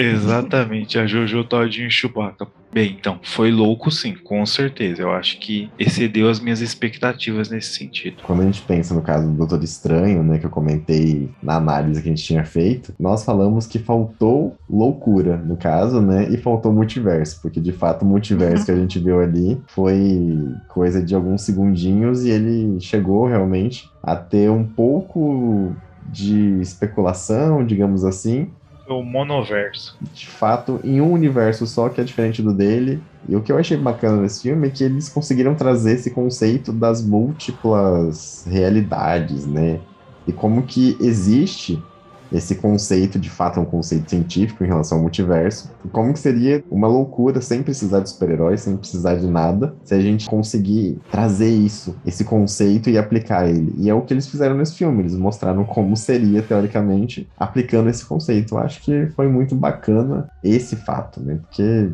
Exatamente, 0.00 0.98
a 0.98 1.06
Jojo 1.06 1.44
Todinho 1.44 1.90
Chewbacca. 1.90 2.46
Bem, 2.70 2.96
então, 2.98 3.18
foi 3.22 3.50
louco 3.50 3.90
sim, 3.90 4.14
com 4.14 4.44
certeza. 4.44 5.02
Eu 5.02 5.10
acho 5.10 5.40
que 5.40 5.70
excedeu 5.78 6.28
as 6.28 6.38
minhas 6.38 6.60
expectativas 6.60 7.48
nesse 7.48 7.74
sentido. 7.74 8.18
Quando 8.22 8.42
a 8.42 8.44
gente 8.44 8.60
pensa 8.62 8.94
no 8.94 9.00
caso 9.00 9.26
do 9.26 9.32
Doutor 9.32 9.64
Estranho, 9.64 10.22
né, 10.22 10.38
que 10.38 10.44
eu 10.44 10.50
comentei 10.50 11.30
na 11.42 11.56
análise 11.56 12.02
que 12.02 12.08
a 12.08 12.12
gente 12.12 12.22
tinha 12.22 12.44
feito, 12.44 12.94
nós 13.00 13.24
falamos 13.24 13.66
que 13.66 13.78
faltou 13.78 14.56
loucura, 14.68 15.38
no 15.38 15.56
caso, 15.56 16.02
né, 16.02 16.28
e 16.30 16.36
faltou 16.36 16.72
multiverso, 16.72 17.40
porque 17.40 17.58
de 17.58 17.72
fato 17.72 18.02
o 18.02 18.06
multiverso 18.06 18.66
que 18.66 18.70
a 18.70 18.76
gente 18.76 18.98
viu 18.98 19.20
ali 19.20 19.58
foi 19.68 20.38
coisa 20.68 21.02
de 21.02 21.14
alguns 21.14 21.42
segundinhos 21.42 22.24
e 22.24 22.30
ele 22.30 22.78
chegou 22.80 23.26
realmente 23.26 23.90
a 24.02 24.14
ter 24.14 24.50
um 24.50 24.64
pouco 24.64 25.74
de 26.10 26.60
especulação, 26.60 27.64
digamos 27.64 28.04
assim, 28.04 28.50
O 28.88 29.02
monoverso. 29.02 29.98
de 30.14 30.26
fato 30.26 30.80
em 30.82 31.00
um 31.00 31.12
universo 31.12 31.66
só 31.66 31.88
que 31.88 32.00
é 32.00 32.04
diferente 32.04 32.42
do 32.42 32.52
dele. 32.52 33.02
E 33.28 33.36
o 33.36 33.42
que 33.42 33.52
eu 33.52 33.58
achei 33.58 33.76
bacana 33.76 34.22
nesse 34.22 34.42
filme 34.42 34.68
é 34.68 34.70
que 34.70 34.82
eles 34.82 35.08
conseguiram 35.08 35.54
trazer 35.54 35.92
esse 35.92 36.10
conceito 36.10 36.72
das 36.72 37.02
múltiplas 37.02 38.46
realidades, 38.48 39.46
né? 39.46 39.80
E 40.26 40.32
como 40.32 40.62
que 40.62 40.96
existe 41.00 41.82
esse 42.32 42.56
conceito, 42.56 43.18
de 43.18 43.30
fato 43.30 43.58
é 43.58 43.62
um 43.62 43.66
conceito 43.66 44.10
científico 44.10 44.64
em 44.64 44.66
relação 44.66 44.98
ao 44.98 45.02
multiverso. 45.02 45.70
E 45.84 45.88
como 45.88 46.12
que 46.12 46.18
seria 46.18 46.62
uma 46.70 46.86
loucura 46.88 47.40
sem 47.40 47.62
precisar 47.62 48.00
de 48.00 48.10
super-heróis, 48.10 48.60
sem 48.62 48.76
precisar 48.76 49.14
de 49.16 49.26
nada, 49.26 49.74
se 49.84 49.94
a 49.94 50.00
gente 50.00 50.26
conseguir 50.26 50.98
trazer 51.10 51.50
isso, 51.50 51.96
esse 52.04 52.24
conceito 52.24 52.90
e 52.90 52.98
aplicar 52.98 53.48
ele. 53.48 53.72
E 53.78 53.88
é 53.88 53.94
o 53.94 54.02
que 54.02 54.12
eles 54.12 54.28
fizeram 54.28 54.56
nesse 54.56 54.74
filme, 54.74 55.02
eles 55.02 55.14
mostraram 55.14 55.64
como 55.64 55.96
seria, 55.96 56.42
teoricamente, 56.42 57.28
aplicando 57.38 57.88
esse 57.90 58.04
conceito. 58.04 58.54
Eu 58.54 58.58
acho 58.58 58.80
que 58.82 59.06
foi 59.16 59.28
muito 59.28 59.54
bacana 59.54 60.28
esse 60.42 60.76
fato, 60.76 61.20
né? 61.20 61.38
Porque 61.42 61.90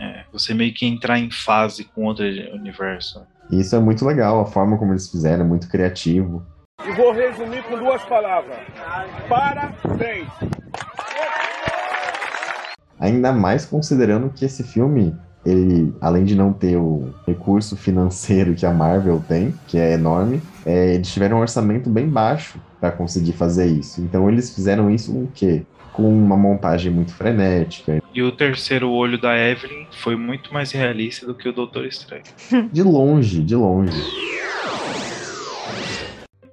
É, 0.00 0.24
você 0.32 0.54
meio 0.54 0.72
que 0.72 0.86
entrar 0.86 1.18
em 1.18 1.30
fase 1.30 1.84
com 1.84 2.04
outro 2.04 2.24
universo. 2.54 3.20
isso 3.50 3.74
é 3.74 3.80
muito 3.80 4.04
legal, 4.04 4.40
a 4.40 4.46
forma 4.46 4.76
como 4.78 4.92
eles 4.92 5.10
fizeram 5.10 5.44
é 5.44 5.48
muito 5.48 5.68
criativo. 5.68 6.42
E 6.88 6.92
vou 6.92 7.12
resumir 7.12 7.62
com 7.64 7.76
duas 7.76 8.02
palavras. 8.04 8.56
Parabéns. 9.28 10.26
Ainda 12.98 13.30
mais 13.30 13.66
considerando 13.66 14.30
que 14.30 14.46
esse 14.46 14.64
filme, 14.64 15.14
ele, 15.44 15.94
além 16.00 16.24
de 16.24 16.34
não 16.34 16.50
ter 16.50 16.76
o 16.76 17.12
recurso 17.26 17.76
financeiro 17.76 18.54
que 18.54 18.64
a 18.64 18.72
Marvel 18.72 19.22
tem, 19.28 19.54
que 19.66 19.78
é 19.78 19.92
enorme, 19.92 20.40
é, 20.64 20.94
eles 20.94 21.12
tiveram 21.12 21.36
um 21.36 21.40
orçamento 21.40 21.90
bem 21.90 22.08
baixo 22.08 22.58
para 22.80 22.90
conseguir 22.90 23.32
fazer 23.32 23.66
isso. 23.66 24.00
Então 24.00 24.26
eles 24.28 24.54
fizeram 24.54 24.90
isso 24.90 25.12
com 25.12 25.24
o 25.24 25.28
quê? 25.32 25.66
Com 25.92 26.08
uma 26.08 26.38
montagem 26.38 26.90
muito 26.90 27.12
frenética. 27.12 28.02
E 28.14 28.22
o 28.22 28.32
terceiro 28.32 28.90
olho 28.90 29.20
da 29.20 29.36
Evelyn 29.36 29.86
foi 29.92 30.16
muito 30.16 30.54
mais 30.54 30.72
realista 30.72 31.26
do 31.26 31.34
que 31.34 31.48
o 31.48 31.52
Doutor 31.52 31.84
Estranho. 31.84 32.24
De 32.72 32.82
longe, 32.82 33.42
de 33.42 33.54
longe. 33.54 33.92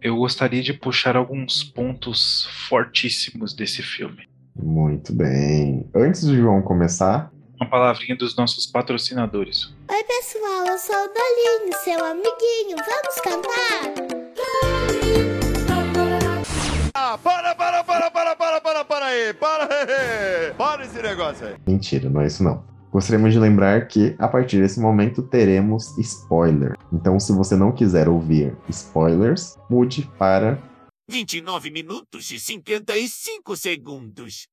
Eu 0.06 0.18
gostaria 0.18 0.62
de 0.62 0.72
puxar 0.72 1.18
alguns 1.18 1.64
pontos 1.64 2.48
fortíssimos 2.70 3.56
desse 3.56 3.82
filme. 3.82 4.30
Muito 4.56 5.12
bem. 5.12 5.90
Antes 5.96 6.26
do 6.26 6.36
João 6.36 6.62
começar, 6.62 7.32
Uma 7.60 7.68
palavrinha 7.68 8.16
dos 8.16 8.38
nossos 8.38 8.68
patrocinadores. 8.68 9.74
Oi, 9.90 10.04
pessoal, 10.04 10.68
eu 10.68 10.78
sou 10.78 10.96
o 10.96 11.08
Dolinho, 11.08 11.74
seu 11.84 12.06
amiguinho. 12.06 12.78
Vamos 12.78 13.20
cantar? 13.24 13.96
Ah, 16.94 17.18
para, 17.18 17.56
para, 17.56 17.84
para, 17.84 18.12
para, 18.12 18.36
para, 18.36 18.62
para, 18.62 18.86
para 18.86 19.06
aí. 19.08 19.34
Para, 19.34 19.68
para 20.56 20.86
esse 20.86 21.02
negócio 21.02 21.48
aí. 21.48 21.56
Mentira, 21.66 22.12
não 22.12 22.22
é 22.22 22.28
isso 22.28 22.44
não. 22.44 22.64
Gostaríamos 22.92 23.34
de 23.34 23.40
lembrar 23.40 23.88
que 23.88 24.16
a 24.20 24.28
partir 24.28 24.62
desse 24.62 24.80
momento 24.80 25.24
teremos 25.24 25.98
spoiler. 25.98 26.75
Então, 26.92 27.20
se 27.20 27.32
você 27.34 27.56
não 27.56 27.72
quiser 27.72 28.08
ouvir 28.08 28.56
spoilers, 28.70 29.58
mude 29.70 30.10
para 30.18 30.62
29 31.10 31.70
minutos 31.70 32.32
e 32.32 32.39
55 32.39 33.56
segundos. 33.56 34.48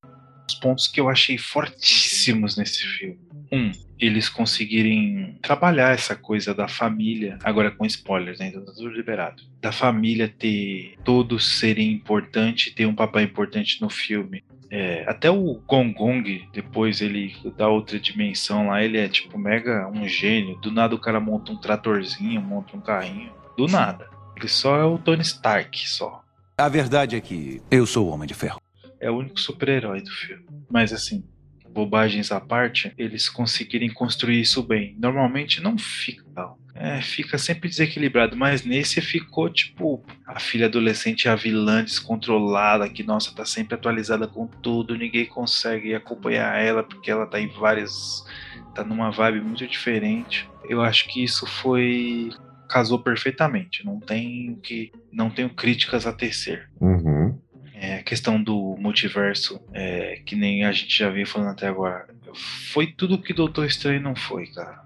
Os 0.49 0.55
pontos 0.57 0.87
que 0.87 1.01
eu 1.01 1.09
achei 1.09 1.39
fortíssimos 1.39 2.57
nesse 2.57 2.83
filme. 2.83 3.21
Um, 3.51 3.73
eles 3.99 4.29
conseguirem 4.29 5.39
trabalhar 5.43 5.95
essa 5.95 6.17
coisa 6.17 6.55
da 6.55 6.69
família, 6.69 7.39
agora 7.43 7.71
com 7.71 7.87
spoilers, 7.87 8.39
né? 8.39 8.49
Então 8.49 8.65
tá 8.65 8.73
tudo 8.73 8.89
liberado. 8.89 9.43
Da 9.61 9.73
família 9.73 10.29
ter 10.29 10.97
todos 11.05 11.59
serem 11.59 11.93
importantes, 11.93 12.75
ter 12.75 12.87
um 12.87 12.95
papel 12.95 13.23
importante 13.23 13.81
no 13.81 13.89
filme. 13.89 14.43
É, 14.75 15.05
até 15.07 15.31
o 15.31 15.61
Gong 15.69 15.93
Gong, 15.93 16.49
depois 16.51 17.03
ele 17.03 17.37
dá 17.59 17.69
outra 17.69 18.01
dimensão 18.01 18.69
lá, 18.69 18.83
ele 18.83 18.97
é 18.97 19.07
tipo 19.07 19.37
mega 19.37 19.87
um 19.87 20.09
gênio. 20.09 20.57
Do 20.61 20.73
nada 20.73 20.95
o 20.95 20.99
cara 20.99 21.21
monta 21.21 21.53
um 21.53 21.57
tratorzinho, 21.57 22.41
monta 22.41 22.75
um 22.75 22.81
carrinho. 22.81 23.31
Do 23.55 23.67
nada. 23.67 24.09
Ele 24.35 24.49
só 24.49 24.79
é 24.79 24.85
o 24.85 24.97
Tony 24.97 25.21
Stark, 25.21 25.87
só. 25.87 26.25
A 26.57 26.71
verdade 26.71 27.17
é 27.17 27.21
que 27.21 27.61
eu 27.71 27.85
sou 27.85 28.07
o 28.07 28.11
Homem 28.11 28.27
de 28.27 28.33
Ferro. 28.33 28.63
É 28.99 29.11
o 29.11 29.19
único 29.19 29.39
super-herói 29.39 30.01
do 30.01 30.11
filme. 30.11 30.47
Mas 30.71 30.91
assim, 30.91 31.23
bobagens 31.69 32.33
à 32.33 32.41
parte, 32.41 32.95
eles 32.97 33.29
conseguirem 33.29 33.93
construir 33.93 34.41
isso 34.41 34.63
bem. 34.63 34.97
Normalmente 34.99 35.61
não 35.61 35.77
fica. 35.77 36.55
É, 36.83 37.01
fica 37.01 37.39
sempre 37.39 37.69
desequilibrado, 37.69 38.37
mas 38.37 38.65
nesse 38.65 39.01
ficou 39.01 39.49
tipo 39.49 40.05
a 40.27 40.41
filha 40.41 40.67
adolescente, 40.67 41.29
a 41.29 41.37
vilã 41.37 41.85
descontrolada, 41.85 42.89
que 42.89 43.05
nossa, 43.05 43.33
tá 43.33 43.45
sempre 43.45 43.77
atualizada 43.77 44.27
com 44.27 44.49
tudo, 44.49 44.97
ninguém 44.97 45.25
consegue 45.25 45.95
acompanhar 45.95 46.61
ela 46.61 46.83
porque 46.83 47.09
ela 47.09 47.25
tá 47.25 47.41
em 47.41 47.47
várias. 47.47 48.27
tá 48.75 48.83
numa 48.83 49.13
vibe 49.13 49.43
muito 49.43 49.65
diferente. 49.65 50.51
Eu 50.69 50.83
acho 50.83 51.07
que 51.09 51.23
isso 51.23 51.47
foi. 51.47 52.31
casou 52.69 52.99
perfeitamente. 52.99 53.87
Não 53.87 54.01
tem 54.01 54.59
que. 54.61 54.91
não 55.13 55.31
tenho 55.31 55.51
críticas 55.51 56.05
a 56.05 56.13
tecer. 56.13 56.69
Uhum. 56.81 57.39
É, 57.75 57.99
a 57.99 58.03
questão 58.03 58.43
do 58.43 58.77
multiverso, 58.77 59.61
é, 59.73 60.21
que 60.27 60.35
nem 60.35 60.65
a 60.65 60.73
gente 60.73 60.99
já 60.99 61.09
veio 61.11 61.29
falando 61.29 61.51
até 61.51 61.69
agora, 61.69 62.09
foi 62.35 62.89
tudo 62.89 63.23
que 63.23 63.33
Doutor 63.33 63.67
Estranho 63.67 64.01
não 64.01 64.17
foi, 64.17 64.49
cara. 64.49 64.82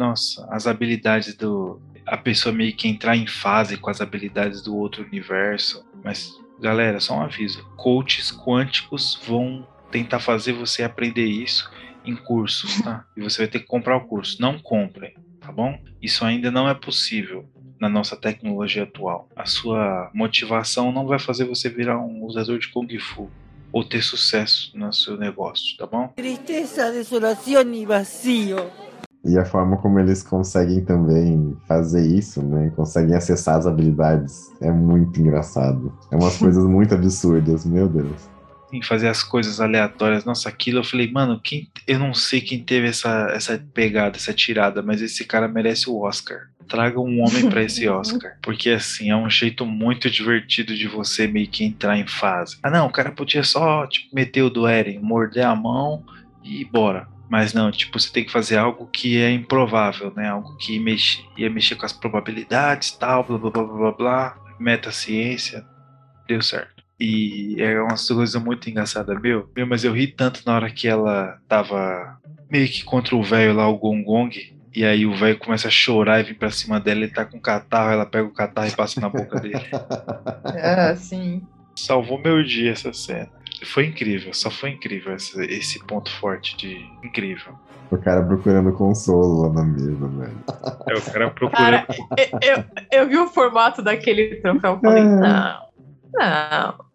Nossa, 0.00 0.48
as 0.50 0.66
habilidades 0.66 1.34
do. 1.34 1.78
A 2.06 2.16
pessoa 2.16 2.54
meio 2.54 2.74
que 2.74 2.88
entrar 2.88 3.18
em 3.18 3.26
fase 3.26 3.76
com 3.76 3.90
as 3.90 4.00
habilidades 4.00 4.62
do 4.62 4.74
outro 4.74 5.04
universo. 5.04 5.84
Mas, 6.02 6.32
galera, 6.58 6.98
só 6.98 7.18
um 7.18 7.20
aviso: 7.20 7.62
coaches 7.76 8.32
quânticos 8.32 9.20
vão 9.26 9.68
tentar 9.90 10.18
fazer 10.18 10.54
você 10.54 10.82
aprender 10.82 11.26
isso 11.26 11.70
em 12.02 12.16
cursos, 12.16 12.80
tá? 12.80 13.04
E 13.14 13.20
você 13.20 13.42
vai 13.42 13.48
ter 13.48 13.58
que 13.58 13.66
comprar 13.66 13.98
o 13.98 14.06
curso. 14.06 14.40
Não 14.40 14.58
comprem, 14.58 15.14
tá 15.38 15.52
bom? 15.52 15.78
Isso 16.00 16.24
ainda 16.24 16.50
não 16.50 16.66
é 16.66 16.72
possível 16.72 17.46
na 17.78 17.90
nossa 17.90 18.16
tecnologia 18.16 18.84
atual. 18.84 19.28
A 19.36 19.44
sua 19.44 20.10
motivação 20.14 20.90
não 20.90 21.06
vai 21.06 21.18
fazer 21.18 21.44
você 21.44 21.68
virar 21.68 22.00
um 22.00 22.24
usador 22.24 22.58
de 22.58 22.68
Kung 22.68 22.88
Fu 22.98 23.30
ou 23.70 23.84
ter 23.84 24.02
sucesso 24.02 24.72
no 24.74 24.90
seu 24.94 25.18
negócio, 25.18 25.76
tá 25.76 25.86
bom? 25.86 26.08
Tristeza, 26.16 26.90
desolación 26.90 27.74
y 27.74 27.84
vacío. 27.84 28.89
E 29.24 29.38
a 29.38 29.44
forma 29.44 29.76
como 29.76 29.98
eles 30.00 30.22
conseguem 30.22 30.82
também 30.82 31.56
fazer 31.68 32.06
isso, 32.06 32.42
né? 32.42 32.72
Conseguem 32.74 33.14
acessar 33.14 33.56
as 33.56 33.66
habilidades. 33.66 34.50
É 34.60 34.70
muito 34.70 35.20
engraçado. 35.20 35.92
É 36.10 36.16
umas 36.16 36.36
coisas 36.38 36.64
muito 36.64 36.94
absurdas, 36.94 37.66
meu 37.66 37.88
Deus. 37.88 38.30
Em 38.72 38.82
fazer 38.82 39.08
as 39.08 39.22
coisas 39.22 39.60
aleatórias. 39.60 40.24
Nossa, 40.24 40.48
aquilo 40.48 40.78
eu 40.78 40.84
falei, 40.84 41.10
mano, 41.10 41.38
quem, 41.42 41.68
eu 41.86 41.98
não 41.98 42.14
sei 42.14 42.40
quem 42.40 42.62
teve 42.62 42.88
essa, 42.88 43.28
essa 43.32 43.62
pegada, 43.74 44.16
essa 44.16 44.32
tirada, 44.32 44.80
mas 44.80 45.02
esse 45.02 45.24
cara 45.24 45.48
merece 45.48 45.90
o 45.90 46.00
Oscar. 46.00 46.48
Traga 46.66 47.00
um 47.00 47.20
homem 47.20 47.50
pra 47.50 47.62
esse 47.62 47.86
Oscar. 47.90 48.38
Porque 48.40 48.70
assim, 48.70 49.10
é 49.10 49.16
um 49.16 49.28
jeito 49.28 49.66
muito 49.66 50.08
divertido 50.08 50.74
de 50.74 50.86
você 50.86 51.26
meio 51.26 51.48
que 51.48 51.64
entrar 51.64 51.98
em 51.98 52.06
fase. 52.06 52.58
Ah, 52.62 52.70
não, 52.70 52.86
o 52.86 52.92
cara 52.92 53.10
podia 53.10 53.42
só, 53.42 53.86
tipo, 53.86 54.14
meter 54.14 54.42
o 54.42 54.50
do 54.50 54.66
Eren, 54.66 55.00
morder 55.00 55.44
a 55.44 55.54
mão 55.54 56.04
e 56.42 56.64
bora. 56.64 57.09
Mas 57.30 57.54
não, 57.54 57.70
tipo, 57.70 57.96
você 57.96 58.10
tem 58.12 58.24
que 58.24 58.32
fazer 58.32 58.56
algo 58.56 58.88
que 58.88 59.16
é 59.16 59.30
improvável, 59.30 60.12
né? 60.16 60.28
Algo 60.28 60.56
que 60.56 60.80
mexe, 60.80 61.24
ia 61.38 61.48
mexer 61.48 61.76
com 61.76 61.86
as 61.86 61.92
probabilidades 61.92 62.90
tal, 62.90 63.22
blá 63.22 63.38
blá 63.38 63.50
blá 63.50 63.62
blá 63.62 63.76
blá, 63.76 63.92
blá 63.92 64.36
meta 64.58 64.90
ciência. 64.90 65.64
Deu 66.26 66.42
certo. 66.42 66.82
E 66.98 67.54
é 67.58 67.80
uma 67.80 67.94
coisa 67.96 68.40
muito 68.40 68.68
engraçada, 68.68 69.14
meu. 69.14 69.48
Meu, 69.56 69.64
mas 69.64 69.84
eu 69.84 69.92
ri 69.92 70.08
tanto 70.08 70.42
na 70.44 70.56
hora 70.56 70.70
que 70.70 70.88
ela 70.88 71.38
tava 71.48 72.18
meio 72.50 72.68
que 72.68 72.82
contra 72.82 73.14
o 73.14 73.22
velho 73.22 73.54
lá, 73.54 73.68
o 73.68 73.78
Gong 73.78 74.02
Gong. 74.02 74.60
E 74.74 74.84
aí 74.84 75.06
o 75.06 75.14
velho 75.14 75.38
começa 75.38 75.68
a 75.68 75.70
chorar 75.70 76.20
e 76.20 76.24
vem 76.24 76.34
pra 76.34 76.50
cima 76.50 76.80
dela, 76.80 77.00
ele 77.00 77.12
tá 77.12 77.24
com 77.24 77.40
catarro, 77.40 77.92
ela 77.92 78.06
pega 78.06 78.26
o 78.26 78.34
catarro 78.34 78.68
e 78.68 78.76
passa 78.76 79.00
na 79.00 79.08
boca 79.08 79.38
dele. 79.40 79.64
É, 80.54 80.94
sim. 80.98 81.42
Salvou 81.76 82.20
meu 82.20 82.42
dia 82.42 82.72
essa 82.72 82.92
cena. 82.92 83.30
Foi 83.64 83.86
incrível, 83.86 84.32
só 84.34 84.50
foi 84.50 84.70
incrível 84.70 85.14
esse, 85.14 85.40
esse 85.46 85.84
ponto 85.86 86.10
forte 86.18 86.56
de 86.56 86.84
incrível. 87.04 87.52
O 87.90 87.98
cara 87.98 88.22
procurando 88.22 88.72
consolo 88.72 89.42
lá 89.48 89.52
na 89.52 89.64
mesa, 89.64 90.06
velho. 90.08 90.38
É 90.88 90.94
o 90.94 91.02
cara 91.02 91.30
procurando. 91.30 91.86
Cara, 91.86 91.86
eu, 92.40 92.54
eu, 92.56 92.64
eu 93.02 93.08
vi 93.08 93.18
o 93.18 93.26
formato 93.26 93.82
daquele 93.82 94.36
troféu 94.36 94.76
e 94.78 94.80
falei, 94.80 95.02
É. 95.02 95.06
não, 95.06 95.60
não. 96.14 96.90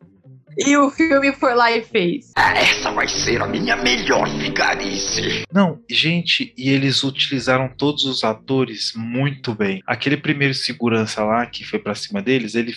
E 0.57 0.77
o 0.77 0.89
filme 0.89 1.33
foi 1.33 1.53
lá 1.53 1.69
e 1.69 1.81
fez. 1.81 2.31
Essa 2.37 2.89
vai 2.93 3.09
ser 3.09 3.41
a 3.41 3.45
minha 3.47 3.75
melhor 3.75 4.25
vigarice. 4.37 5.43
Não, 5.51 5.79
gente, 5.89 6.53
e 6.57 6.69
eles 6.69 7.03
utilizaram 7.03 7.67
todos 7.67 8.05
os 8.05 8.23
atores 8.23 8.93
muito 8.95 9.53
bem. 9.53 9.83
Aquele 9.85 10.15
primeiro 10.15 10.53
segurança 10.53 11.25
lá 11.25 11.45
que 11.45 11.65
foi 11.65 11.77
pra 11.77 11.93
cima 11.93 12.21
deles, 12.21 12.55
ele 12.55 12.73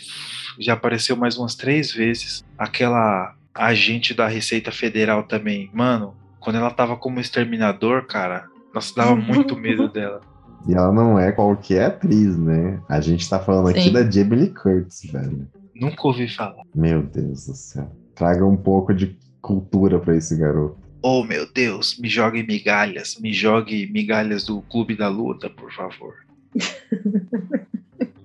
já 0.58 0.72
apareceu 0.72 1.14
mais 1.16 1.36
umas 1.38 1.54
três 1.54 1.92
vezes. 1.92 2.44
Aquela 2.58 3.32
agente 3.54 4.14
da 4.14 4.26
Receita 4.26 4.70
Federal 4.70 5.24
também. 5.24 5.70
Mano, 5.72 6.14
quando 6.40 6.56
ela 6.56 6.70
tava 6.70 6.96
como 6.96 7.20
exterminador, 7.20 8.06
cara, 8.06 8.46
nossa, 8.74 8.94
dava 8.94 9.14
muito 9.16 9.56
medo 9.56 9.88
dela. 9.88 10.20
E 10.66 10.74
ela 10.74 10.92
não 10.92 11.18
é 11.18 11.32
qualquer 11.32 11.86
atriz, 11.86 12.36
né? 12.36 12.80
A 12.88 13.00
gente 13.00 13.28
tá 13.28 13.38
falando 13.38 13.68
aqui 13.68 13.82
Sim. 13.82 13.92
da 13.92 14.08
Jamie 14.08 14.38
Lee 14.38 14.54
Curtis, 14.54 15.10
velho. 15.10 15.48
Nunca 15.74 16.08
ouvi 16.08 16.28
falar. 16.28 16.62
Meu 16.74 17.02
Deus 17.02 17.46
do 17.46 17.54
céu. 17.54 17.90
Traga 18.14 18.44
um 18.44 18.56
pouco 18.56 18.92
de 18.92 19.16
cultura 19.40 19.98
pra 19.98 20.16
esse 20.16 20.36
garoto. 20.36 20.76
Oh, 21.00 21.22
meu 21.22 21.50
Deus, 21.50 21.96
me 21.98 22.08
jogue 22.08 22.42
migalhas. 22.42 23.16
Me 23.20 23.32
jogue 23.32 23.86
migalhas 23.90 24.44
do 24.44 24.60
Clube 24.62 24.96
da 24.96 25.08
Luta, 25.08 25.48
por 25.48 25.72
favor. 25.72 26.14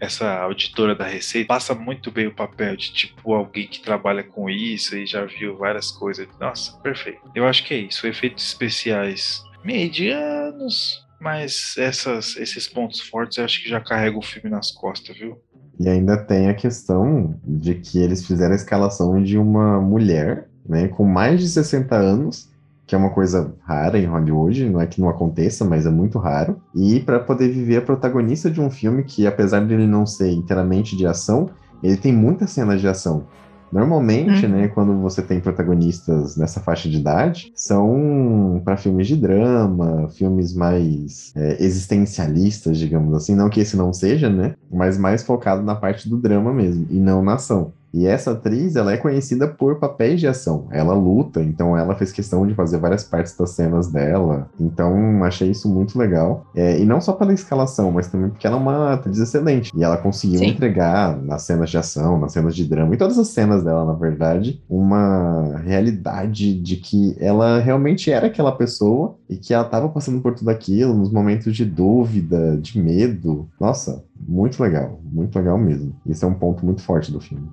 Essa 0.03 0.37
auditora 0.39 0.93
da 0.93 1.05
Receita 1.05 1.47
passa 1.47 1.73
muito 1.73 2.11
bem 2.11 2.27
o 2.27 2.35
papel 2.35 2.75
de 2.75 2.91
tipo 2.91 3.33
alguém 3.33 3.65
que 3.65 3.81
trabalha 3.81 4.21
com 4.21 4.49
isso 4.49 4.97
e 4.97 5.05
já 5.05 5.23
viu 5.23 5.57
várias 5.57 5.91
coisas. 5.91 6.27
Nossa, 6.41 6.77
perfeito. 6.79 7.21
Eu 7.33 7.47
acho 7.47 7.63
que 7.63 7.73
é 7.73 7.77
isso. 7.77 8.05
Efeitos 8.05 8.43
especiais 8.43 9.41
medianos, 9.63 11.07
mas 11.21 11.75
essas, 11.77 12.35
esses 12.35 12.67
pontos 12.67 12.99
fortes 12.99 13.37
eu 13.37 13.45
acho 13.45 13.63
que 13.63 13.69
já 13.69 13.79
carrega 13.79 14.17
o 14.17 14.21
filme 14.21 14.49
nas 14.49 14.71
costas, 14.71 15.17
viu? 15.17 15.41
E 15.79 15.87
ainda 15.87 16.17
tem 16.17 16.49
a 16.49 16.53
questão 16.53 17.39
de 17.41 17.75
que 17.75 17.97
eles 17.97 18.27
fizeram 18.27 18.51
a 18.51 18.57
escalação 18.57 19.23
de 19.23 19.37
uma 19.37 19.79
mulher, 19.79 20.49
né, 20.67 20.89
com 20.89 21.05
mais 21.05 21.39
de 21.39 21.47
60 21.47 21.95
anos, 21.95 22.49
que 22.93 22.95
é 22.95 22.99
uma 22.99 23.09
coisa 23.09 23.55
rara 23.63 23.97
em 23.97 24.05
Hollywood, 24.05 24.69
não 24.69 24.79
é 24.79 24.85
que 24.85 25.01
não 25.01 25.09
aconteça, 25.09 25.65
mas 25.65 25.87
é 25.87 25.89
muito 25.89 26.19
raro, 26.19 26.61
e 26.75 26.99
para 26.99 27.19
poder 27.19 27.49
viver 27.49 27.77
a 27.77 27.81
protagonista 27.81 28.51
de 28.51 28.61
um 28.61 28.69
filme 28.69 29.03
que, 29.03 29.25
apesar 29.25 29.61
dele 29.61 29.87
não 29.87 30.05
ser 30.05 30.29
inteiramente 30.31 30.95
de 30.95 31.07
ação, 31.07 31.49
ele 31.81 31.97
tem 31.97 32.13
muitas 32.13 32.51
cenas 32.51 32.79
de 32.79 32.87
ação. 32.87 33.23
Normalmente, 33.71 34.45
Uhum. 34.45 34.51
né, 34.51 34.67
quando 34.67 34.95
você 35.01 35.23
tem 35.23 35.39
protagonistas 35.39 36.37
nessa 36.37 36.59
faixa 36.59 36.87
de 36.87 36.97
idade, 36.97 37.51
são 37.55 38.61
para 38.63 38.77
filmes 38.77 39.07
de 39.07 39.15
drama, 39.15 40.07
filmes 40.09 40.53
mais 40.53 41.33
é, 41.35 41.57
existencialistas, 41.63 42.77
digamos 42.77 43.15
assim. 43.15 43.33
Não 43.33 43.49
que 43.49 43.59
esse 43.59 43.75
não 43.75 43.91
seja, 43.91 44.29
né? 44.29 44.53
Mas 44.71 44.99
mais 44.99 45.23
focado 45.23 45.63
na 45.63 45.73
parte 45.73 46.07
do 46.07 46.17
drama 46.17 46.53
mesmo, 46.53 46.85
e 46.91 46.99
não 46.99 47.23
na 47.23 47.33
ação. 47.33 47.73
E 47.93 48.07
essa 48.07 48.31
atriz, 48.31 48.75
ela 48.75 48.91
é 48.91 48.97
conhecida 48.97 49.47
por 49.47 49.79
papéis 49.79 50.19
de 50.19 50.27
ação. 50.27 50.67
Ela 50.71 50.95
luta, 50.95 51.41
então 51.41 51.77
ela 51.77 51.95
fez 51.95 52.11
questão 52.11 52.47
de 52.47 52.55
fazer 52.55 52.79
várias 52.79 53.03
partes 53.03 53.37
das 53.37 53.51
cenas 53.51 53.87
dela. 53.87 54.49
Então, 54.59 55.23
achei 55.23 55.51
isso 55.51 55.69
muito 55.69 55.97
legal. 55.97 56.47
É, 56.55 56.79
e 56.79 56.85
não 56.85 56.99
só 56.99 57.13
pela 57.13 57.33
escalação, 57.33 57.91
mas 57.91 58.07
também 58.07 58.29
porque 58.29 58.47
ela 58.47 58.57
é 58.57 58.59
uma 58.59 58.93
atriz 58.93 59.19
excelente. 59.19 59.71
E 59.75 59.83
ela 59.83 59.97
conseguiu 59.97 60.39
Sim. 60.39 60.47
entregar 60.47 61.15
nas 61.21 61.43
cenas 61.43 61.69
de 61.69 61.77
ação, 61.77 62.19
nas 62.19 62.33
cenas 62.33 62.55
de 62.55 62.65
drama, 62.65 62.95
em 62.95 62.97
todas 62.97 63.19
as 63.19 63.27
cenas 63.27 63.63
dela, 63.63 63.85
na 63.85 63.93
verdade, 63.93 64.61
uma 64.67 65.57
realidade 65.63 66.59
de 66.59 66.77
que 66.77 67.15
ela 67.19 67.59
realmente 67.59 68.11
era 68.11 68.27
aquela 68.27 68.51
pessoa 68.51 69.15
e 69.29 69.37
que 69.37 69.53
ela 69.53 69.65
estava 69.65 69.87
passando 69.89 70.19
por 70.21 70.33
tudo 70.33 70.49
aquilo 70.49 70.95
nos 70.95 71.11
momentos 71.11 71.55
de 71.55 71.65
dúvida, 71.65 72.57
de 72.57 72.81
medo. 72.81 73.47
Nossa, 73.59 74.03
muito 74.27 74.61
legal, 74.61 74.99
muito 75.03 75.35
legal 75.35 75.57
mesmo. 75.57 75.95
Isso 76.05 76.25
é 76.25 76.27
um 76.27 76.33
ponto 76.33 76.65
muito 76.65 76.81
forte 76.81 77.11
do 77.11 77.19
filme. 77.19 77.47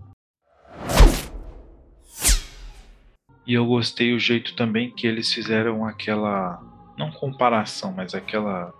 E 3.47 3.55
eu 3.55 3.67
gostei 3.67 4.15
o 4.15 4.19
jeito 4.19 4.55
também 4.55 4.91
que 4.91 5.07
eles 5.07 5.33
fizeram 5.33 5.85
aquela. 5.85 6.63
Não 6.97 7.11
comparação, 7.11 7.93
mas 7.93 8.15
aquela. 8.15 8.73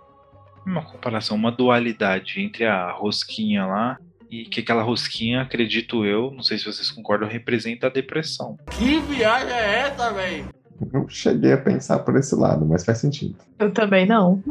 Uma 0.65 0.83
comparação, 0.83 1.35
uma 1.35 1.51
dualidade 1.51 2.39
entre 2.39 2.65
a 2.65 2.91
rosquinha 2.91 3.65
lá 3.65 3.97
e 4.31 4.45
que 4.45 4.61
aquela 4.61 4.81
rosquinha, 4.81 5.41
acredito 5.41 6.05
eu, 6.05 6.31
não 6.31 6.41
sei 6.41 6.57
se 6.57 6.65
vocês 6.65 6.89
concordam, 6.89 7.27
representa 7.27 7.87
a 7.87 7.89
depressão. 7.89 8.57
Que 8.77 8.99
viagem 8.99 9.51
é 9.51 9.79
essa, 9.79 10.13
velho? 10.13 10.45
Eu 10.93 11.07
cheguei 11.09 11.51
a 11.51 11.57
pensar 11.57 11.99
por 11.99 12.15
esse 12.15 12.33
lado, 12.33 12.65
mas 12.65 12.85
faz 12.85 12.99
sentido. 12.99 13.35
Eu 13.59 13.71
também 13.71 14.05
não. 14.05 14.41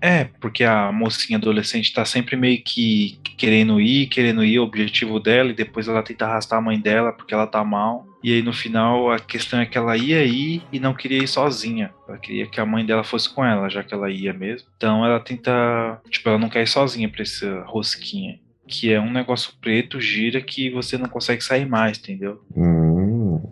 É, 0.00 0.24
porque 0.40 0.64
a 0.64 0.90
mocinha 0.92 1.38
adolescente 1.38 1.94
tá 1.94 2.04
sempre 2.04 2.36
meio 2.36 2.62
que 2.62 3.18
querendo 3.38 3.80
ir, 3.80 4.08
querendo 4.08 4.44
ir, 4.44 4.58
o 4.58 4.64
objetivo 4.64 5.20
dela, 5.20 5.50
e 5.50 5.54
depois 5.54 5.86
ela 5.88 6.02
tenta 6.02 6.26
arrastar 6.26 6.58
a 6.58 6.62
mãe 6.62 6.78
dela 6.78 7.12
porque 7.12 7.32
ela 7.32 7.46
tá 7.46 7.64
mal. 7.64 8.06
E 8.24 8.32
aí 8.32 8.42
no 8.42 8.54
final 8.54 9.12
a 9.12 9.20
questão 9.20 9.60
é 9.60 9.66
que 9.66 9.76
ela 9.76 9.98
ia 9.98 10.24
ir 10.24 10.62
e 10.72 10.80
não 10.80 10.94
queria 10.94 11.22
ir 11.22 11.28
sozinha. 11.28 11.92
Ela 12.08 12.16
queria 12.16 12.46
que 12.46 12.58
a 12.58 12.64
mãe 12.64 12.84
dela 12.84 13.04
fosse 13.04 13.28
com 13.28 13.44
ela, 13.44 13.68
já 13.68 13.84
que 13.84 13.92
ela 13.92 14.10
ia 14.10 14.32
mesmo. 14.32 14.66
Então 14.78 15.04
ela 15.04 15.20
tenta. 15.20 16.00
Tipo, 16.08 16.30
ela 16.30 16.38
não 16.38 16.48
quer 16.48 16.62
ir 16.62 16.66
sozinha 16.66 17.06
pra 17.06 17.20
essa 17.20 17.62
rosquinha. 17.66 18.40
Que 18.66 18.90
é 18.90 18.98
um 18.98 19.12
negócio 19.12 19.52
preto, 19.60 20.00
gira, 20.00 20.40
que 20.40 20.70
você 20.70 20.96
não 20.96 21.06
consegue 21.06 21.44
sair 21.44 21.66
mais, 21.66 21.98
entendeu? 21.98 22.42
Hum, 22.56 23.42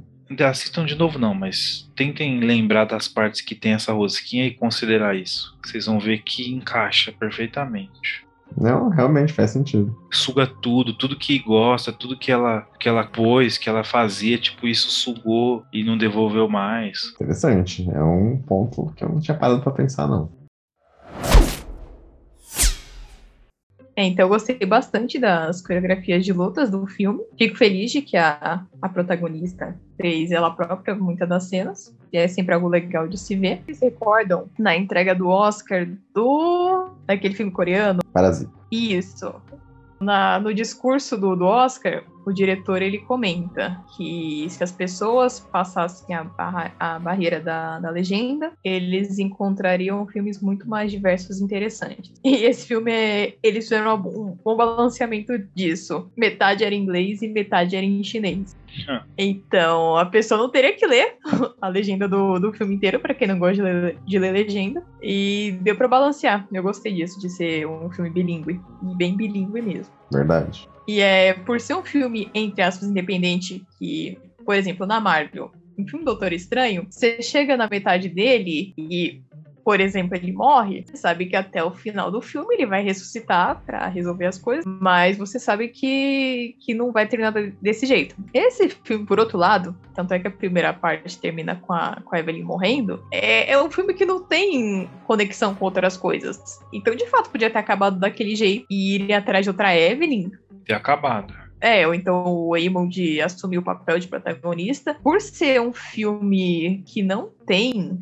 assistam 0.41 0.87
de 0.87 0.95
novo 0.95 1.19
não, 1.19 1.35
mas 1.35 1.91
tentem 1.95 2.41
lembrar 2.41 2.87
das 2.87 3.07
partes 3.07 3.43
que 3.43 3.55
tem 3.55 3.75
essa 3.75 3.93
rosquinha 3.93 4.47
e 4.47 4.55
considerar 4.55 5.15
isso. 5.15 5.55
Vocês 5.63 5.85
vão 5.85 6.01
ver 6.01 6.23
que 6.23 6.51
encaixa 6.51 7.13
perfeitamente. 7.13 8.25
Não, 8.57 8.89
realmente 8.89 9.33
faz 9.33 9.51
sentido. 9.51 9.97
Suga 10.11 10.47
tudo, 10.47 10.95
tudo 10.95 11.17
que 11.17 11.39
gosta, 11.39 11.93
tudo 11.93 12.19
que 12.19 12.31
ela 12.31 12.67
que 12.79 12.89
ela 12.89 13.05
pôs, 13.05 13.59
que 13.59 13.69
ela 13.69 13.85
fazia, 13.85 14.39
tipo 14.39 14.67
isso 14.67 14.91
sugou 14.91 15.65
e 15.73 15.85
não 15.85 15.97
devolveu 15.97 16.49
mais. 16.49 17.13
Interessante. 17.15 17.89
É 17.91 18.03
um 18.03 18.37
ponto 18.39 18.93
que 18.97 19.05
eu 19.05 19.09
não 19.09 19.21
tinha 19.21 19.37
parado 19.37 19.63
pra 19.63 19.73
pensar, 19.73 20.07
não. 20.09 20.42
É, 23.95 24.05
então 24.05 24.25
eu 24.25 24.29
gostei 24.31 24.57
bastante 24.67 25.19
das 25.19 25.61
coreografias 25.61 26.25
de 26.25 26.33
lutas 26.33 26.71
do 26.71 26.87
filme. 26.87 27.23
Fico 27.37 27.57
feliz 27.57 27.91
de 27.93 28.01
que 28.01 28.17
a, 28.17 28.63
a 28.81 28.89
protagonista 28.89 29.77
fez 30.01 30.31
ela 30.31 30.51
própria 30.51 30.95
muitas 30.95 31.29
das 31.29 31.45
cenas. 31.45 31.95
E 32.11 32.17
é 32.17 32.27
sempre 32.27 32.55
algo 32.55 32.69
legal 32.69 33.07
de 33.07 33.19
se 33.19 33.35
ver. 33.37 33.63
Vocês 33.67 33.81
recordam 33.81 34.49
na 34.59 34.75
entrega 34.77 35.15
do 35.15 35.29
Oscar 35.29 35.87
do. 36.15 36.91
daquele 37.07 37.35
filme 37.35 37.53
coreano? 37.53 38.01
Parasita. 38.13 38.51
Isso. 38.71 39.35
Na- 40.01 40.41
no 40.41 40.55
discurso 40.55 41.17
do, 41.19 41.37
do 41.37 41.45
Oscar, 41.45 42.03
o 42.25 42.33
diretor 42.33 42.83
ele 42.83 42.99
comenta 42.99 43.83
que 43.97 44.47
se 44.49 44.63
as 44.63 44.73
pessoas 44.73 45.41
passassem 45.41 46.15
a, 46.15 46.25
barra- 46.25 46.75
a 46.79 46.99
barreira 46.99 47.41
da, 47.41 47.79
da 47.81 47.91
legenda, 47.91 48.53
eles 48.65 49.19
encontrariam 49.19 50.07
filmes 50.07 50.41
muito 50.41 50.69
mais 50.69 50.91
diversos 50.91 51.41
e 51.41 51.45
interessantes. 51.45 52.13
E 52.25 52.37
esse 52.45 52.67
filme, 52.67 52.93
é, 52.93 53.35
eles 53.43 53.65
fizeram 53.65 53.95
um 53.97 54.37
bom 54.45 54.57
balanceamento 54.57 55.33
disso. 55.55 56.11
Metade 56.17 56.65
era 56.65 56.75
em 56.75 56.83
inglês 56.83 57.23
e 57.23 57.29
metade 57.29 57.77
era 57.77 57.85
em 57.85 58.03
chinês. 58.05 58.57
Então, 59.19 59.97
a 59.97 60.07
pessoa 60.07 60.41
não 60.41 60.49
teria 60.49 60.73
que 60.75 60.87
ler 60.87 61.17
a 61.61 61.69
legenda 61.69 62.09
do, 62.09 62.39
do 62.39 62.53
filme 62.53 62.75
inteiro, 62.75 62.99
pra 63.01 63.15
quem 63.15 63.29
não 63.29 63.39
gosta 63.39 63.57
de 63.57 63.63
ler, 63.63 63.99
de 64.07 64.19
ler 64.19 64.33
legenda. 64.33 64.83
E 65.03 65.59
deu 65.63 65.77
pra 65.77 65.89
balancear. 65.89 66.47
Eu 66.53 66.63
gostei 66.63 66.93
disso, 66.95 67.21
de 67.21 67.29
ser 67.29 67.67
um 67.67 67.91
filme 67.91 68.11
bilíngue. 68.11 68.61
E 68.83 68.97
bem 68.97 69.17
bilíngue 69.17 69.61
mesmo. 69.61 69.93
Verdade. 70.13 70.69
E 70.87 71.01
é 71.01 71.33
por 71.33 71.61
ser 71.61 71.75
um 71.75 71.83
filme, 71.83 72.31
entre 72.35 72.63
aspas, 72.63 72.89
independente, 72.89 73.65
que, 73.79 74.19
por 74.45 74.55
exemplo, 74.55 74.87
na 74.87 75.01
Marvel, 75.01 75.51
em 75.79 75.87
filme 75.87 76.05
Doutor 76.05 76.33
Estranho, 76.33 76.87
você 76.91 77.23
chega 77.23 77.57
na 77.57 77.69
metade 77.69 78.09
dele 78.09 78.75
e, 78.77 79.21
por 79.65 79.81
exemplo, 79.81 80.17
ele 80.17 80.33
morre, 80.33 80.85
você 80.87 80.97
sabe 80.97 81.27
que 81.27 81.37
até 81.37 81.63
o 81.63 81.71
final 81.71 82.11
do 82.11 82.21
filme 82.21 82.55
ele 82.55 82.67
vai 82.67 82.83
ressuscitar 82.83 83.63
pra 83.65 83.87
resolver 83.87 84.27
as 84.27 84.39
coisas, 84.39 84.65
mas 84.67 85.17
você 85.17 85.39
sabe 85.39 85.69
que, 85.69 86.57
que 86.61 86.75
não 86.75 86.93
vai 86.93 87.07
terminar 87.07 87.33
desse 87.61 87.87
jeito. 87.87 88.15
Esse 88.35 88.69
filme, 88.69 89.07
por 89.07 89.19
outro 89.19 89.39
lado, 89.39 89.77
tanto 89.95 90.13
é 90.15 90.19
que 90.19 90.27
a 90.29 90.31
primeira 90.31 90.73
parte 90.73 91.19
termina 91.19 91.57
com 91.57 91.73
a, 91.73 91.99
com 92.05 92.15
a 92.15 92.19
Evelyn 92.19 92.43
morrendo, 92.43 93.05
é, 93.13 93.53
é 93.53 93.63
um 93.63 93.71
filme 93.71 93.95
que 93.95 94.05
não 94.05 94.23
tem 94.23 94.89
conexão 95.05 95.55
com 95.55 95.65
outras 95.65 95.97
coisas. 95.97 96.39
Então, 96.73 96.95
de 96.95 97.07
fato, 97.09 97.31
podia 97.31 97.51
ter 97.51 97.59
acabado 97.59 97.99
daquele 97.99 98.35
jeito 98.35 98.67
e 98.71 98.97
ir 98.97 99.13
atrás 99.13 99.45
de 99.45 99.51
outra 99.51 99.77
Evelyn, 99.77 100.31
Ter 100.65 100.75
acabado. 100.75 101.35
é, 101.61 101.87
ou 101.87 101.95
então 101.95 102.25
o 102.25 102.57
Eamon 102.57 102.89
assumir 103.25 103.59
o 103.59 103.63
papel 103.63 103.99
de 103.99 104.09
protagonista. 104.09 104.95
Por 105.03 105.21
ser 105.21 105.61
um 105.61 105.73
filme 105.73 106.83
que 106.87 107.03
não 107.03 107.31
tem 107.47 108.01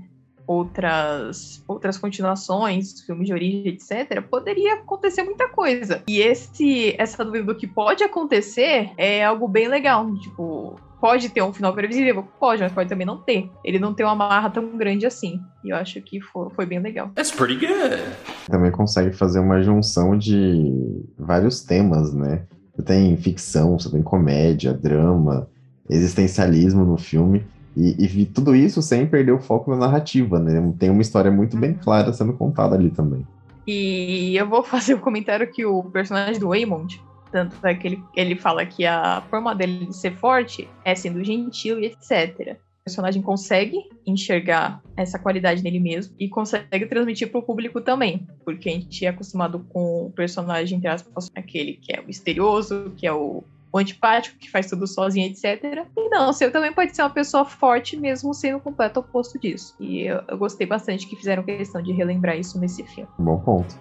outras 0.51 1.63
outras 1.69 1.97
continuações, 1.97 3.01
filmes 3.03 3.29
de 3.29 3.33
origem, 3.33 3.69
etc., 3.69 4.21
poderia 4.21 4.75
acontecer 4.75 5.23
muita 5.23 5.49
coisa. 5.49 6.03
E 6.09 6.19
esse 6.19 6.97
essa 6.99 7.25
dúvida 7.25 7.45
do 7.45 7.55
que 7.55 7.69
pode 7.69 8.03
acontecer 8.03 8.91
é 8.97 9.25
algo 9.25 9.47
bem 9.47 9.69
legal. 9.69 10.13
Tipo, 10.17 10.75
pode 11.01 11.29
ter 11.29 11.41
um 11.41 11.53
final 11.53 11.73
previsível? 11.73 12.27
Pode, 12.41 12.63
mas 12.63 12.73
pode 12.73 12.89
também 12.89 13.07
não 13.07 13.17
ter. 13.17 13.49
Ele 13.65 13.79
não 13.79 13.95
tem 13.95 14.05
uma 14.05 14.17
marra 14.17 14.51
tão 14.51 14.77
grande 14.77 15.07
assim. 15.07 15.41
E 15.65 15.71
eu 15.71 15.77
acho 15.77 16.03
que 16.03 16.21
foi, 16.21 16.51
foi 16.51 16.67
bem 16.67 16.81
legal. 16.81 17.11
That's 17.15 17.31
pretty 17.31 17.55
good. 17.55 18.03
Também 18.47 18.73
consegue 18.73 19.13
fazer 19.13 19.39
uma 19.39 19.63
junção 19.63 20.19
de 20.19 21.01
vários 21.17 21.63
temas, 21.63 22.13
né? 22.13 22.45
Você 22.75 22.83
tem 22.83 23.17
ficção, 23.17 23.79
você 23.79 23.89
tem 23.89 24.03
comédia, 24.03 24.73
drama, 24.73 25.49
existencialismo 25.89 26.85
no 26.85 26.99
filme. 26.99 27.45
E, 27.77 27.97
e 28.03 28.07
vi 28.07 28.27
tudo 28.27 28.55
isso 28.55 28.83
sem 28.83 29.07
perder 29.07 29.33
o 29.33 29.39
foco 29.39 29.71
na 29.71 29.77
narrativa, 29.77 30.39
né? 30.39 30.73
Tem 30.79 30.91
uma 30.91 31.03
história 31.03 31.31
muito 31.31 31.57
bem 31.57 31.75
clara 31.75 32.13
sendo 32.13 32.33
contada 32.33 32.75
ali 32.75 32.91
também. 32.91 33.27
E 33.67 34.37
eu 34.37 34.49
vou 34.49 34.63
fazer 34.65 34.95
o 34.95 35.01
comentário 35.01 35.51
que 35.51 35.65
o 35.65 35.85
personagem 35.85 36.41
do 36.41 36.49
Waymond, 36.49 37.01
tanto 37.31 37.65
é 37.65 37.75
que 37.75 37.87
ele, 37.87 38.03
ele 38.17 38.37
fala 38.37 38.67
que 38.67 38.85
a 38.85 39.23
forma 39.31 39.55
dele 39.55 39.87
de 39.87 39.97
ser 39.97 40.17
forte 40.17 40.69
é 40.85 40.95
sendo 40.95 41.23
gentil 41.23 41.79
e 41.79 41.87
etc. 41.87 42.57
O 42.81 42.85
personagem 42.85 43.23
consegue 43.23 43.79
enxergar 44.07 44.83
essa 44.97 45.19
qualidade 45.19 45.63
nele 45.63 45.79
mesmo 45.79 46.15
e 46.19 46.29
consegue 46.29 46.87
transmitir 46.87 47.31
para 47.31 47.39
o 47.39 47.43
público 47.43 47.81
também, 47.81 48.27
porque 48.45 48.69
a 48.69 48.73
gente 48.73 49.05
é 49.05 49.09
acostumado 49.09 49.65
com 49.69 50.07
o 50.07 50.11
personagem, 50.11 50.79
entre 50.79 50.89
aspas, 50.89 51.31
aquele 51.35 51.75
que 51.75 51.95
é 51.95 52.01
o 52.01 52.07
misterioso, 52.07 52.93
que 52.97 53.07
é 53.07 53.13
o 53.13 53.45
o 53.73 53.79
antipático, 53.79 54.39
que 54.39 54.51
faz 54.51 54.69
tudo 54.69 54.87
sozinho, 54.87 55.27
etc. 55.27 55.87
E 55.97 56.09
não, 56.09 56.33
você 56.33 56.51
também 56.51 56.73
pode 56.73 56.95
ser 56.95 57.03
uma 57.03 57.11
pessoa 57.11 57.45
forte, 57.45 57.97
mesmo 57.97 58.35
sendo 58.35 58.59
o 58.59 58.61
completo 58.61 59.01
oposto 59.01 59.39
disso. 59.39 59.75
E 59.79 60.03
eu, 60.03 60.23
eu 60.29 60.39
gostei 60.39 60.67
bastante 60.67 61.07
que 61.07 61.17
fizeram 61.17 61.43
questão 61.43 61.83
de 61.83 61.93
relembrar 61.93 62.39
isso 62.39 62.59
nesse 62.59 62.83
filme. 62.85 63.09
Bom 63.19 63.39
ponto. 63.39 63.75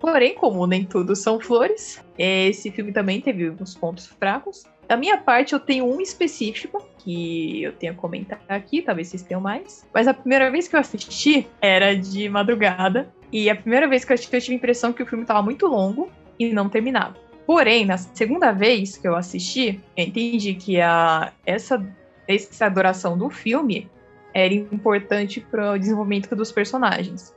Porém, 0.00 0.34
como 0.34 0.66
nem 0.66 0.84
tudo 0.84 1.14
são 1.14 1.38
flores, 1.38 2.02
esse 2.16 2.70
filme 2.70 2.90
também 2.90 3.20
teve 3.20 3.50
uns 3.50 3.74
pontos 3.74 4.06
fracos. 4.06 4.64
Da 4.88 4.96
minha 4.96 5.18
parte, 5.18 5.52
eu 5.52 5.60
tenho 5.60 5.84
um 5.84 6.00
específico 6.00 6.84
que 6.98 7.62
eu 7.62 7.72
tenho 7.74 7.92
a 7.92 7.94
comentar 7.94 8.40
aqui, 8.48 8.82
talvez 8.82 9.08
vocês 9.08 9.22
tenham 9.22 9.40
mais. 9.40 9.86
Mas 9.92 10.08
a 10.08 10.14
primeira 10.14 10.50
vez 10.50 10.66
que 10.66 10.74
eu 10.74 10.80
assisti 10.80 11.46
era 11.60 11.94
de 11.94 12.28
madrugada. 12.28 13.12
E 13.30 13.48
a 13.48 13.54
primeira 13.54 13.86
vez 13.86 14.04
que 14.04 14.10
eu 14.10 14.14
assisti, 14.14 14.34
eu 14.34 14.40
tive 14.40 14.54
a 14.54 14.56
impressão 14.56 14.92
que 14.92 15.02
o 15.02 15.06
filme 15.06 15.22
estava 15.22 15.42
muito 15.42 15.66
longo 15.66 16.10
e 16.40 16.52
não 16.52 16.68
terminava. 16.68 17.14
Porém, 17.46 17.84
na 17.84 17.98
segunda 17.98 18.52
vez 18.52 18.96
que 18.96 19.06
eu 19.06 19.14
assisti, 19.14 19.80
eu 19.96 20.04
entendi 20.04 20.54
que 20.54 20.80
a, 20.80 21.32
essa, 21.44 21.84
essa 22.26 22.66
adoração 22.66 23.18
do 23.18 23.28
filme 23.28 23.90
era 24.32 24.54
importante 24.54 25.40
para 25.40 25.72
o 25.72 25.78
desenvolvimento 25.78 26.34
dos 26.34 26.50
personagens. 26.50 27.34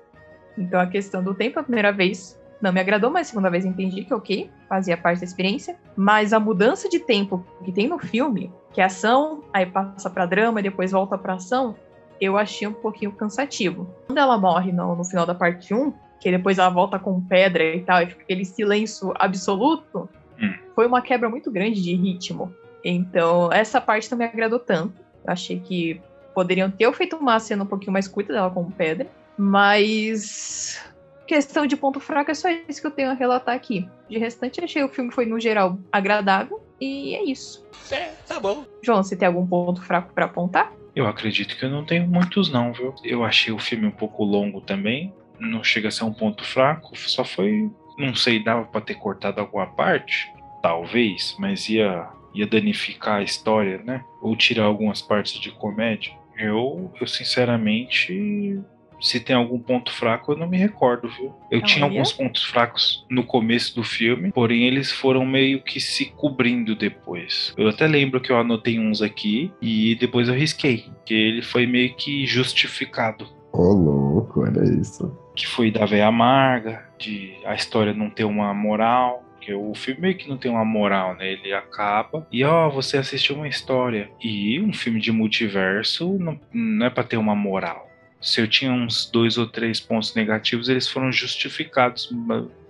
Então 0.58 0.80
a 0.80 0.88
questão 0.88 1.24
do 1.24 1.34
tempo, 1.34 1.60
a 1.60 1.63
primeira 1.63 1.92
vez 1.92 2.39
não 2.62 2.72
me 2.72 2.80
agradou, 2.80 3.10
mas 3.10 3.28
a 3.28 3.30
segunda 3.32 3.50
vez 3.50 3.66
entendi 3.66 4.06
que 4.06 4.13
ok, 4.13 4.50
fazia 4.70 4.96
parte 4.96 5.20
da 5.20 5.26
experiência. 5.26 5.76
Mas 5.98 6.32
a 6.32 6.39
mudança 6.39 6.88
de 6.88 7.00
tempo 7.00 7.46
que 7.66 7.72
tem 7.72 7.88
no 7.88 8.00
filme, 8.00 8.54
que 8.72 8.80
é 8.80 8.86
ação, 8.86 9.44
aí 9.52 9.66
passa 9.66 10.10
para 10.10 10.26
drama 10.26 10.60
e 10.60 10.63
depois 10.63 10.92
volta 10.92 11.18
para 11.18 11.34
ação, 11.34 11.76
eu 12.22 12.38
achei 12.38 12.68
um 12.68 12.74
pouquinho 12.74 13.12
cansativo. 13.12 13.89
Quando 14.06 14.18
ela 14.18 14.38
morre 14.38 14.72
no, 14.72 14.96
no 14.96 15.04
final 15.04 15.26
da 15.26 15.36
parte 15.36 15.74
1, 15.74 15.92
que 16.24 16.32
depois 16.32 16.58
ela 16.58 16.70
volta 16.70 16.98
com 16.98 17.20
pedra 17.20 17.76
e 17.76 17.82
tal, 17.82 18.02
e 18.02 18.08
fica 18.08 18.22
aquele 18.22 18.46
silêncio 18.46 19.14
absoluto, 19.16 20.10
hum. 20.42 20.54
foi 20.74 20.88
uma 20.88 21.02
quebra 21.02 21.28
muito 21.28 21.52
grande 21.52 21.84
de 21.84 21.94
ritmo. 21.94 22.56
Então, 22.82 23.52
essa 23.52 23.82
parte 23.82 24.10
não 24.10 24.18
me 24.18 24.24
agradou 24.24 24.58
tanto. 24.58 24.94
Eu 25.26 25.34
achei 25.34 25.60
que 25.60 26.00
poderiam 26.34 26.72
ter 26.72 26.92
feito 26.94 27.18
uma 27.18 27.38
cena 27.42 27.66
um 27.66 27.68
pouquinho 27.68 27.92
mais 27.92 28.08
curta 28.08 28.32
dela 28.32 28.50
com 28.50 28.72
pedra, 28.72 29.08
mas 29.38 30.82
questão 31.28 31.68
de 31.68 31.76
ponto 31.76 32.00
fraco 32.00 32.32
é 32.32 32.34
só 32.34 32.50
isso 32.70 32.80
que 32.80 32.88
eu 32.88 32.92
tenho 32.92 33.12
a 33.12 33.14
relatar 33.14 33.54
aqui. 33.54 33.86
De 34.10 34.18
restante, 34.18 34.64
achei 34.64 34.82
o 34.82 34.88
filme 34.88 35.12
foi 35.12 35.26
no 35.26 35.38
geral 35.42 35.78
agradável 35.92 36.64
e 36.80 37.16
é 37.16 37.24
isso. 37.26 37.68
É, 37.92 38.14
tá 38.26 38.40
bom. 38.40 38.64
João, 38.82 39.04
você 39.04 39.14
tem 39.14 39.28
algum 39.28 39.46
ponto 39.46 39.82
fraco 39.82 40.14
para 40.14 40.26
apontar? 40.26 40.72
Eu 40.96 41.06
acredito 41.06 41.58
que 41.58 41.66
eu 41.66 41.70
não 41.70 41.84
tenho 41.84 42.08
muitos 42.08 42.50
não, 42.50 42.72
viu? 42.72 42.96
Eu 43.04 43.26
achei 43.26 43.52
o 43.52 43.60
filme 43.60 43.88
um 43.88 43.92
pouco 43.92 44.24
longo 44.24 44.62
também. 44.62 45.14
Não 45.39 45.63
chega 45.63 45.88
a 45.88 45.91
ser 45.91 46.04
um 46.04 46.13
ponto 46.13 46.43
fraco, 46.43 46.98
só 46.98 47.24
foi, 47.24 47.69
não 47.98 48.15
sei, 48.15 48.43
dava 48.43 48.65
para 48.65 48.82
ter 48.82 48.96
cortado 48.96 49.39
alguma 49.41 49.67
parte, 49.67 50.32
talvez, 50.62 51.36
mas 51.39 51.69
ia 51.69 52.10
ia 52.34 52.48
danificar 52.48 53.17
a 53.17 53.24
história, 53.24 53.78
né? 53.84 54.04
Ou 54.19 54.36
tirar 54.36 54.63
algumas 54.63 55.02
partes 55.02 55.39
de 55.39 55.52
comédia. 55.52 56.13
Eu, 56.36 56.91
eu 57.00 57.06
sinceramente 57.06 58.60
se 59.04 59.19
tem 59.19 59.36
algum 59.36 59.60
ponto 59.60 59.91
fraco, 59.91 60.32
eu 60.32 60.38
não 60.38 60.48
me 60.48 60.58
recordo, 60.58 61.10
viu? 61.10 61.34
Eu 61.52 61.60
Não, 61.60 61.65
tinha 61.65 61.86
ia? 61.86 61.91
alguns 61.91 62.13
pontos 62.13 62.41
fracos 62.43 63.06
no 63.10 63.24
começo 63.24 63.76
do 63.76 63.84
filme, 63.84 64.32
porém 64.32 64.63
eles 64.63 64.93
foram 64.93 65.26
meio 65.26 65.62
que 65.62 65.80
se 65.80 66.06
cobrindo 66.06 66.74
depois. 66.74 67.54
Eu 67.58 67.67
até 67.67 67.86
lembro 67.86 68.22
que 68.22 68.32
eu 68.32 68.38
anotei 68.38 68.80
uns 68.80 69.02
aqui 69.02 69.52
e 69.62 69.96
depois 69.96 70.30
eu 70.30 70.34
risquei, 70.34 70.86
que 71.06 71.13
ele 71.13 71.41
foi 71.41 71.67
meio 71.67 71.93
que 71.96 72.26
justificado. 72.26 73.28
Ô, 73.52 73.74
louco, 73.74 74.39
olha 74.41 74.63
isso. 74.63 75.15
Que 75.36 75.48
foi 75.48 75.72
da 75.72 75.86
véia 75.86 76.08
amarga, 76.08 76.86
de 76.98 77.34
a 77.46 77.54
história 77.54 77.93
não 77.93 78.10
ter 78.10 78.24
uma 78.24 78.54
moral. 78.54 79.24
Porque 79.34 79.54
o 79.54 79.74
filme 79.76 80.02
meio 80.02 80.17
que 80.17 80.30
não 80.30 80.38
tem 80.38 80.50
uma 80.50 80.63
moral, 80.63 81.15
né? 81.15 81.34
Ele 81.34 81.54
acaba 81.54 82.26
e, 82.32 82.43
ó, 82.43 82.69
você 82.69 82.98
assistiu 82.98 83.36
uma 83.36 83.48
história. 83.48 84.10
E 84.24 84.62
um 84.62 84.72
filme 84.72 85.02
de 85.02 85.12
multiverso 85.12 86.17
não, 86.17 86.39
não 86.54 86.86
é 86.86 86.89
pra 86.89 87.04
ter 87.04 87.17
uma 87.17 87.36
moral 87.36 87.93
se 88.24 88.39
eu 88.39 88.48
tinha 88.48 88.72
uns 88.72 89.10
dois 89.12 89.38
ou 89.38 89.46
três 89.46 89.82
pontos 89.82 90.15
negativos, 90.15 90.69
eles 90.69 90.88
foram 90.88 91.12
justificados 91.12 92.10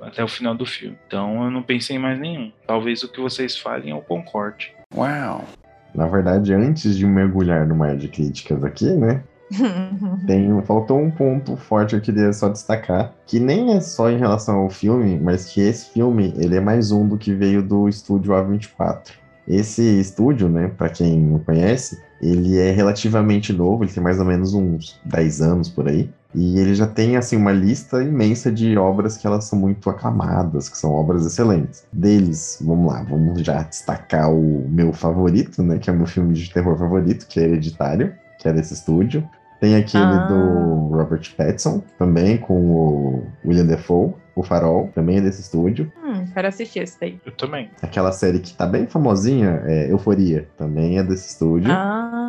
até 0.02 0.24
o 0.24 0.28
final 0.28 0.56
do 0.56 0.66
filme. 0.66 0.98
Então 1.06 1.46
eu 1.46 1.52
não 1.52 1.62
pensei 1.62 1.96
em 1.96 2.00
mais 2.00 2.20
nenhum. 2.20 2.52
Talvez 2.66 3.04
o 3.04 3.08
que 3.08 3.22
vocês 3.22 3.56
falem 3.56 3.92
eu 3.92 4.02
concorde. 4.02 4.74
Uau! 4.96 5.46
Na 5.94 6.08
verdade, 6.08 6.52
antes 6.54 6.98
de 6.98 7.06
mergulhar 7.06 7.68
no 7.68 7.76
mar 7.76 7.96
de 7.96 8.08
críticas 8.08 8.64
aqui, 8.64 8.90
né? 8.96 9.24
Tem, 10.26 10.62
faltou 10.64 11.00
um 11.00 11.12
ponto 11.12 11.56
forte 11.56 11.92
que 11.92 11.96
eu 11.96 12.02
queria 12.02 12.34
só 12.34 12.50
destacar, 12.50 13.14
que 13.26 13.40
nem 13.40 13.74
é 13.74 13.80
só 13.80 14.10
em 14.10 14.18
relação 14.18 14.58
ao 14.58 14.70
filme, 14.70 15.20
mas 15.20 15.46
que 15.46 15.62
esse 15.62 15.92
filme, 15.92 16.34
ele 16.38 16.56
é 16.56 16.60
mais 16.60 16.92
um 16.92 17.08
do 17.08 17.18
que 17.18 17.34
veio 17.34 17.62
do 17.62 17.88
estúdio 17.88 18.34
A24. 18.34 19.12
Esse 19.48 19.82
estúdio, 20.00 20.48
né, 20.48 20.70
para 20.70 20.90
quem 20.90 21.20
não 21.20 21.40
conhece, 21.40 22.02
ele 22.22 22.58
é 22.58 22.72
relativamente 22.72 23.52
novo, 23.52 23.84
ele 23.84 23.92
tem 23.92 24.02
mais 24.02 24.18
ou 24.18 24.26
menos 24.26 24.54
uns 24.54 25.00
10 25.04 25.42
anos 25.42 25.70
por 25.70 25.88
aí. 25.88 26.10
E 26.34 26.58
ele 26.58 26.74
já 26.74 26.88
tem 26.88 27.16
assim 27.16 27.36
uma 27.36 27.52
lista 27.52 28.02
imensa 28.02 28.52
de 28.52 28.76
obras 28.78 29.18
que 29.18 29.28
elas 29.28 29.44
são 29.44 29.60
muito 29.60 29.88
aclamadas, 29.90 30.68
que 30.68 30.78
são 30.78 30.92
obras 30.92 31.26
excelentes. 31.26 31.86
Deles, 31.92 32.58
vamos 32.62 32.92
lá, 32.92 33.04
vamos 33.04 33.42
já 33.42 33.62
destacar 33.62 34.34
o 34.34 34.66
meu 34.68 34.94
favorito, 34.94 35.62
né, 35.62 35.78
que 35.78 35.90
é 35.90 35.94
o 35.94 35.96
meu 35.96 36.08
filme 36.08 36.34
de 36.34 36.52
terror 36.52 36.78
favorito, 36.78 37.28
que 37.28 37.40
é 37.40 37.44
Hereditário, 37.44 38.16
que 38.40 38.48
é 38.48 38.54
desse 38.54 38.74
estúdio. 38.74 39.28
Tem 39.64 39.78
aquele 39.78 40.04
Ah. 40.04 40.28
do 40.28 40.90
Robert 40.94 41.22
Pattinson, 41.38 41.82
também 41.98 42.38
com 42.38 42.54
o 42.54 43.24
William 43.46 43.66
Defoe, 43.66 44.12
O 44.36 44.44
Farol, 44.44 44.90
também 44.94 45.20
é 45.20 45.22
desse 45.22 45.40
estúdio. 45.40 45.90
Hum, 46.04 46.26
quero 46.34 46.50
assistir 46.50 46.80
esse 46.80 47.00
daí. 47.00 47.18
Eu 47.26 47.32
também. 47.32 47.70
Aquela 47.82 48.12
série 48.12 48.40
que 48.40 48.54
tá 48.54 48.66
bem 48.66 48.86
famosinha, 48.88 49.62
é 49.66 49.90
Euforia, 49.90 50.50
também 50.58 50.98
é 50.98 51.04
desse 51.04 51.30
estúdio. 51.30 51.72
Ah, 51.72 52.28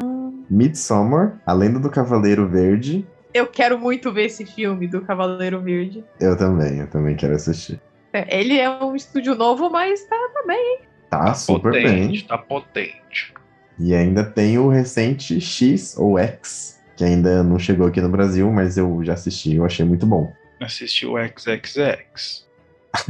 Midsommar, 0.48 1.40
A 1.44 1.52
Lenda 1.52 1.80
do 1.80 1.90
Cavaleiro 1.90 2.46
Verde, 2.48 3.04
eu 3.32 3.48
quero 3.48 3.80
muito 3.80 4.12
ver 4.12 4.26
esse 4.26 4.46
filme 4.46 4.86
do 4.86 5.00
Cavaleiro 5.00 5.60
Verde. 5.60 6.04
eu 6.20 6.36
também, 6.38 6.78
eu 6.78 6.86
também 6.86 7.16
quero 7.16 7.34
assistir. 7.34 7.80
É, 8.12 8.38
Ele 8.38 8.60
é 8.60 8.70
um 8.70 8.94
estúdio 8.94 9.34
novo, 9.34 9.68
mas 9.70 10.04
tá, 10.04 10.14
tá 10.32 10.44
bem, 10.46 10.56
hein? 10.56 10.78
Tá 11.10 11.34
super 11.34 11.72
bem. 11.72 11.82
potente, 11.82 12.28
tá 12.28 12.38
potente. 12.38 13.34
E 13.76 13.92
ainda 13.92 14.22
tem 14.22 14.56
o 14.56 14.68
recente 14.68 15.40
X 15.40 15.96
ou 15.98 16.16
X, 16.16 16.80
que 16.96 17.04
ainda 17.04 17.42
não 17.42 17.58
chegou 17.58 17.86
aqui 17.86 18.00
no 18.00 18.08
Brasil, 18.08 18.50
mas 18.52 18.76
eu 18.78 19.02
já 19.04 19.14
assisti, 19.14 19.54
eu 19.56 19.64
achei 19.64 19.84
muito 19.84 20.06
bom. 20.06 20.32
Assisti 20.60 21.06
o 21.06 21.14
XXX. 21.18 22.44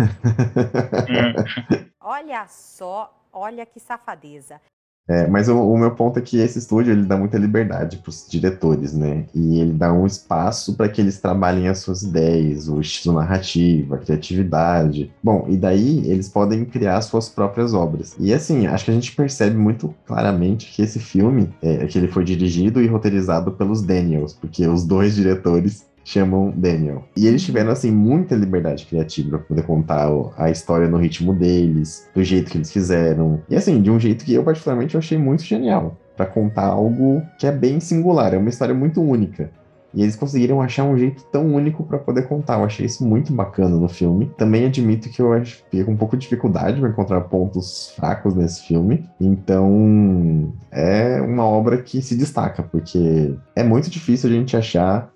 Hum, 1.06 1.84
Olha 2.00 2.46
só, 2.48 3.14
olha 3.32 3.66
que 3.66 3.78
safadeza. 3.78 4.60
É, 5.06 5.26
mas 5.26 5.48
o, 5.48 5.56
o 5.56 5.78
meu 5.78 5.90
ponto 5.90 6.18
é 6.18 6.22
que 6.22 6.38
esse 6.38 6.58
estúdio 6.58 6.92
ele 6.92 7.04
dá 7.04 7.16
muita 7.16 7.36
liberdade 7.36 7.98
para 7.98 8.08
os 8.08 8.26
diretores, 8.28 8.94
né? 8.94 9.26
E 9.34 9.60
ele 9.60 9.72
dá 9.72 9.92
um 9.92 10.06
espaço 10.06 10.74
para 10.74 10.88
que 10.88 11.00
eles 11.00 11.20
trabalhem 11.20 11.68
as 11.68 11.78
suas 11.78 12.02
ideias, 12.02 12.68
o 12.68 12.80
estilo 12.80 13.16
narrativo, 13.16 13.94
a 13.94 13.98
criatividade. 13.98 15.12
Bom, 15.22 15.46
e 15.48 15.56
daí 15.56 16.08
eles 16.10 16.28
podem 16.28 16.64
criar 16.64 17.00
suas 17.02 17.28
próprias 17.28 17.74
obras. 17.74 18.16
E 18.18 18.32
assim, 18.32 18.66
acho 18.66 18.86
que 18.86 18.90
a 18.90 18.94
gente 18.94 19.14
percebe 19.14 19.56
muito 19.56 19.94
claramente 20.06 20.72
que 20.72 20.82
esse 20.82 20.98
filme 20.98 21.50
é 21.60 21.86
que 21.86 21.98
ele 21.98 22.08
foi 22.08 22.24
dirigido 22.24 22.80
e 22.80 22.86
roteirizado 22.86 23.52
pelos 23.52 23.82
Daniels, 23.82 24.32
porque 24.32 24.66
os 24.66 24.84
dois 24.86 25.14
diretores 25.14 25.86
chamam 26.04 26.52
Daniel. 26.54 27.04
E 27.16 27.26
eles 27.26 27.42
tiveram, 27.42 27.70
assim, 27.70 27.90
muita 27.90 28.34
liberdade 28.34 28.86
criativa 28.86 29.30
para 29.30 29.38
poder 29.38 29.62
contar 29.62 30.08
a 30.36 30.50
história 30.50 30.86
no 30.86 30.98
ritmo 30.98 31.32
deles, 31.32 32.08
do 32.14 32.22
jeito 32.22 32.50
que 32.50 32.58
eles 32.58 32.72
fizeram. 32.72 33.40
E, 33.48 33.56
assim, 33.56 33.80
de 33.80 33.90
um 33.90 33.98
jeito 33.98 34.24
que 34.24 34.34
eu, 34.34 34.44
particularmente, 34.44 34.94
eu 34.94 34.98
achei 34.98 35.18
muito 35.18 35.42
genial. 35.42 35.96
Para 36.16 36.26
contar 36.26 36.66
algo 36.66 37.22
que 37.38 37.46
é 37.46 37.50
bem 37.50 37.80
singular, 37.80 38.34
é 38.34 38.38
uma 38.38 38.48
história 38.48 38.74
muito 38.74 39.02
única. 39.02 39.50
E 39.94 40.02
eles 40.02 40.16
conseguiram 40.16 40.60
achar 40.60 40.84
um 40.84 40.98
jeito 40.98 41.24
tão 41.30 41.54
único 41.54 41.84
para 41.84 41.98
poder 41.98 42.22
contar. 42.22 42.58
Eu 42.58 42.64
achei 42.64 42.84
isso 42.84 43.06
muito 43.06 43.32
bacana 43.32 43.76
no 43.76 43.88
filme. 43.88 44.30
Também 44.36 44.66
admito 44.66 45.08
que 45.08 45.22
eu 45.22 45.44
fiquei 45.44 45.84
com 45.84 45.92
um 45.92 45.96
pouco 45.96 46.16
de 46.16 46.22
dificuldade 46.22 46.80
para 46.80 46.90
encontrar 46.90 47.20
pontos 47.22 47.92
fracos 47.94 48.34
nesse 48.34 48.66
filme. 48.66 49.08
Então, 49.20 50.52
é 50.72 51.20
uma 51.20 51.44
obra 51.44 51.78
que 51.78 52.02
se 52.02 52.16
destaca, 52.16 52.62
porque 52.62 53.36
é 53.54 53.62
muito 53.62 53.88
difícil 53.88 54.28
a 54.28 54.32
gente 54.32 54.56
achar 54.56 55.13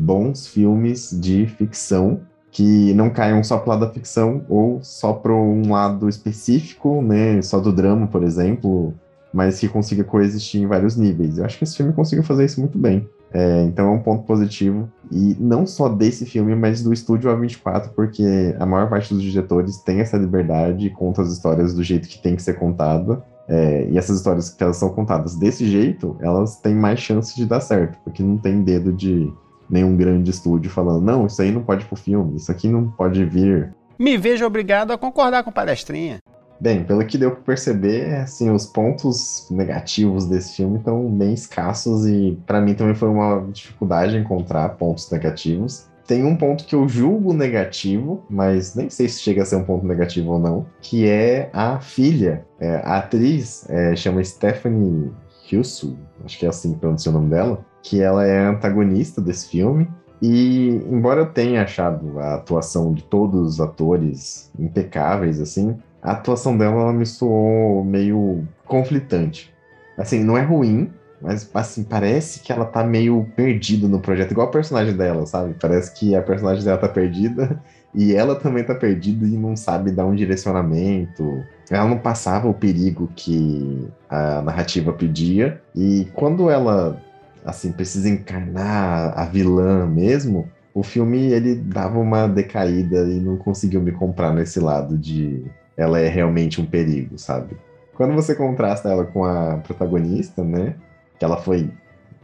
bons 0.00 0.46
filmes 0.46 1.10
de 1.12 1.46
ficção 1.46 2.20
que 2.50 2.92
não 2.94 3.10
caiam 3.10 3.44
só 3.44 3.58
pro 3.58 3.70
lado 3.70 3.86
da 3.86 3.92
ficção 3.92 4.44
ou 4.48 4.82
só 4.82 5.12
para 5.12 5.32
um 5.32 5.70
lado 5.70 6.08
específico, 6.08 7.00
né? 7.02 7.40
Só 7.42 7.60
do 7.60 7.72
drama, 7.72 8.06
por 8.08 8.24
exemplo, 8.24 8.92
mas 9.32 9.60
que 9.60 9.68
consiga 9.68 10.02
coexistir 10.02 10.62
em 10.62 10.66
vários 10.66 10.96
níveis. 10.96 11.38
Eu 11.38 11.44
acho 11.44 11.58
que 11.58 11.64
esse 11.64 11.76
filme 11.76 11.92
conseguiu 11.92 12.24
fazer 12.24 12.44
isso 12.44 12.60
muito 12.60 12.76
bem. 12.76 13.08
É, 13.32 13.62
então 13.62 13.86
é 13.86 13.90
um 13.92 14.00
ponto 14.00 14.24
positivo. 14.24 14.90
E 15.12 15.36
não 15.38 15.64
só 15.64 15.88
desse 15.88 16.26
filme, 16.26 16.56
mas 16.56 16.82
do 16.82 16.92
estúdio 16.92 17.30
A24, 17.30 17.90
porque 17.94 18.56
a 18.58 18.66
maior 18.66 18.88
parte 18.88 19.14
dos 19.14 19.22
diretores 19.22 19.78
tem 19.78 20.00
essa 20.00 20.16
liberdade 20.16 20.86
e 20.86 20.90
conta 20.90 21.22
as 21.22 21.30
histórias 21.30 21.72
do 21.72 21.82
jeito 21.84 22.08
que 22.08 22.20
tem 22.20 22.34
que 22.34 22.42
ser 22.42 22.58
contada. 22.58 23.22
É, 23.46 23.88
e 23.88 23.98
essas 23.98 24.16
histórias 24.16 24.50
que 24.50 24.62
elas 24.62 24.76
são 24.76 24.88
contadas 24.90 25.36
desse 25.36 25.68
jeito, 25.68 26.16
elas 26.20 26.60
têm 26.60 26.74
mais 26.74 26.98
chance 27.00 27.34
de 27.36 27.46
dar 27.46 27.60
certo, 27.60 27.98
porque 28.04 28.22
não 28.22 28.36
tem 28.36 28.62
dedo 28.62 28.92
de 28.92 29.32
nenhum 29.70 29.96
grande 29.96 30.30
estúdio 30.30 30.70
falando, 30.70 31.04
não, 31.04 31.26
isso 31.26 31.40
aí 31.40 31.52
não 31.52 31.62
pode 31.62 31.84
ir 31.84 31.86
pro 31.86 31.96
filme, 31.96 32.36
isso 32.36 32.50
aqui 32.50 32.68
não 32.68 32.88
pode 32.90 33.24
vir. 33.24 33.72
Me 33.98 34.16
vejo 34.16 34.44
obrigado 34.44 34.92
a 34.92 34.98
concordar 34.98 35.44
com 35.44 35.52
palestrinha. 35.52 36.18
Bem, 36.60 36.84
pelo 36.84 37.04
que 37.06 37.16
deu 37.16 37.30
para 37.30 37.40
perceber, 37.40 38.14
assim, 38.16 38.50
os 38.50 38.66
pontos 38.66 39.46
negativos 39.50 40.26
desse 40.26 40.56
filme 40.56 40.76
estão 40.76 41.08
bem 41.10 41.32
escassos 41.32 42.06
e 42.06 42.38
para 42.44 42.60
mim 42.60 42.74
também 42.74 42.94
foi 42.94 43.08
uma 43.08 43.46
dificuldade 43.50 44.16
encontrar 44.16 44.68
pontos 44.70 45.10
negativos. 45.10 45.88
Tem 46.06 46.22
um 46.22 46.36
ponto 46.36 46.64
que 46.64 46.74
eu 46.74 46.86
julgo 46.86 47.32
negativo, 47.32 48.24
mas 48.28 48.74
nem 48.74 48.90
sei 48.90 49.08
se 49.08 49.20
chega 49.20 49.42
a 49.42 49.46
ser 49.46 49.56
um 49.56 49.64
ponto 49.64 49.86
negativo 49.86 50.32
ou 50.32 50.38
não, 50.38 50.66
que 50.82 51.08
é 51.08 51.48
a 51.52 51.80
filha. 51.80 52.44
É, 52.58 52.82
a 52.84 52.98
atriz 52.98 53.64
é, 53.70 53.96
chama 53.96 54.22
Stephanie 54.22 55.10
Hughes, 55.56 55.86
acho 56.24 56.38
que 56.38 56.46
é 56.46 56.48
assim 56.48 56.72
que 56.72 56.80
pronuncia 56.80 57.10
o 57.10 57.14
nome 57.14 57.30
dela, 57.30 57.64
que 57.82 58.00
ela 58.00 58.26
é 58.26 58.46
antagonista 58.46 59.20
desse 59.20 59.48
filme. 59.48 59.88
E 60.22 60.68
embora 60.90 61.22
eu 61.22 61.26
tenha 61.26 61.62
achado 61.62 62.18
a 62.18 62.34
atuação 62.34 62.92
de 62.92 63.02
todos 63.02 63.54
os 63.54 63.60
atores 63.60 64.50
impecáveis, 64.58 65.40
assim, 65.40 65.78
a 66.02 66.12
atuação 66.12 66.56
dela 66.56 66.82
ela 66.82 66.92
me 66.92 67.06
soou 67.06 67.84
meio 67.84 68.46
conflitante. 68.66 69.52
Assim, 69.96 70.22
não 70.22 70.36
é 70.36 70.42
ruim, 70.42 70.90
mas 71.20 71.50
assim, 71.54 71.84
parece 71.84 72.40
que 72.40 72.52
ela 72.52 72.64
tá 72.64 72.82
meio 72.82 73.26
perdida 73.36 73.86
no 73.88 74.00
projeto, 74.00 74.32
igual 74.32 74.48
a 74.48 74.50
personagem 74.50 74.96
dela, 74.96 75.26
sabe? 75.26 75.54
Parece 75.60 75.92
que 75.94 76.14
a 76.14 76.22
personagem 76.22 76.64
dela 76.64 76.78
tá 76.78 76.88
perdida 76.88 77.62
e 77.94 78.14
ela 78.14 78.36
também 78.36 78.62
tá 78.62 78.74
perdida 78.74 79.26
e 79.26 79.36
não 79.36 79.56
sabe 79.56 79.90
dar 79.90 80.06
um 80.06 80.14
direcionamento. 80.14 81.44
Ela 81.68 81.88
não 81.88 81.98
passava 81.98 82.48
o 82.48 82.54
perigo 82.54 83.10
que 83.16 83.88
a 84.08 84.42
narrativa 84.42 84.92
pedia. 84.92 85.60
E 85.74 86.06
quando 86.14 86.48
ela 86.48 87.00
assim 87.44 87.72
precisa 87.72 88.08
encarnar 88.08 89.18
a 89.18 89.24
vilã 89.24 89.86
mesmo, 89.86 90.48
o 90.74 90.82
filme 90.82 91.32
ele 91.32 91.54
dava 91.56 91.98
uma 91.98 92.28
decaída 92.28 93.02
e 93.08 93.18
não 93.18 93.36
conseguiu 93.36 93.80
me 93.80 93.92
comprar 93.92 94.32
nesse 94.32 94.60
lado 94.60 94.96
de 94.96 95.44
ela 95.76 95.98
é 95.98 96.08
realmente 96.08 96.60
um 96.60 96.66
perigo, 96.66 97.18
sabe? 97.18 97.56
Quando 97.94 98.14
você 98.14 98.34
contrasta 98.34 98.88
ela 98.88 99.04
com 99.04 99.24
a 99.24 99.56
protagonista, 99.58 100.44
né? 100.44 100.74
Que 101.18 101.24
ela 101.24 101.38
foi 101.38 101.70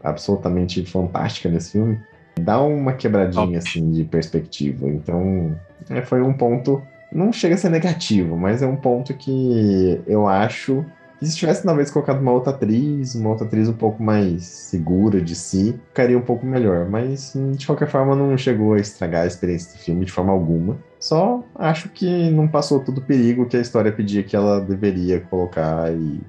absolutamente 0.02 0.85
fantástica 0.85 1.48
nesse 1.48 1.72
filme, 1.72 1.98
dá 2.40 2.61
uma 2.61 2.92
quebradinha 2.92 3.59
assim 3.59 3.90
de 3.90 4.05
perspectiva. 4.05 4.88
Então, 4.88 5.59
é, 5.90 6.03
foi 6.03 6.22
um 6.22 6.33
ponto. 6.33 6.83
Não 7.12 7.33
chega 7.33 7.55
a 7.55 7.59
ser 7.59 7.70
negativo, 7.70 8.37
mas 8.37 8.62
é 8.62 8.66
um 8.66 8.77
ponto 8.77 9.14
que 9.14 10.01
eu 10.07 10.27
acho 10.27 10.85
que 11.18 11.27
se 11.27 11.37
tivesse 11.37 11.62
talvez 11.62 11.90
colocado 11.90 12.20
uma 12.20 12.33
outra 12.33 12.53
atriz, 12.53 13.14
uma 13.14 13.31
outra 13.31 13.46
atriz 13.46 13.68
um 13.68 13.72
pouco 13.72 14.03
mais 14.03 14.44
segura 14.44 15.20
de 15.20 15.35
si, 15.35 15.79
ficaria 15.88 16.18
um 16.18 16.22
pouco 16.22 16.44
melhor. 16.44 16.88
Mas 16.88 17.33
de 17.57 17.66
qualquer 17.66 17.88
forma 17.88 18.14
não 18.14 18.37
chegou 18.37 18.75
a 18.75 18.79
estragar 18.79 19.22
a 19.22 19.27
experiência 19.27 19.72
do 19.72 19.79
filme 19.83 20.05
de 20.05 20.12
forma 20.12 20.33
alguma. 20.33 20.77
Só 21.01 21.42
acho 21.55 21.88
que 21.88 22.31
não 22.31 22.46
passou 22.46 22.81
todo 22.81 22.99
o 22.99 23.03
perigo 23.03 23.46
que 23.46 23.57
a 23.57 23.61
história 23.61 23.92
pedia 23.92 24.22
que 24.22 24.37
ela 24.37 24.61
deveria 24.61 25.20
colocar 25.20 25.90
e 25.92 26.20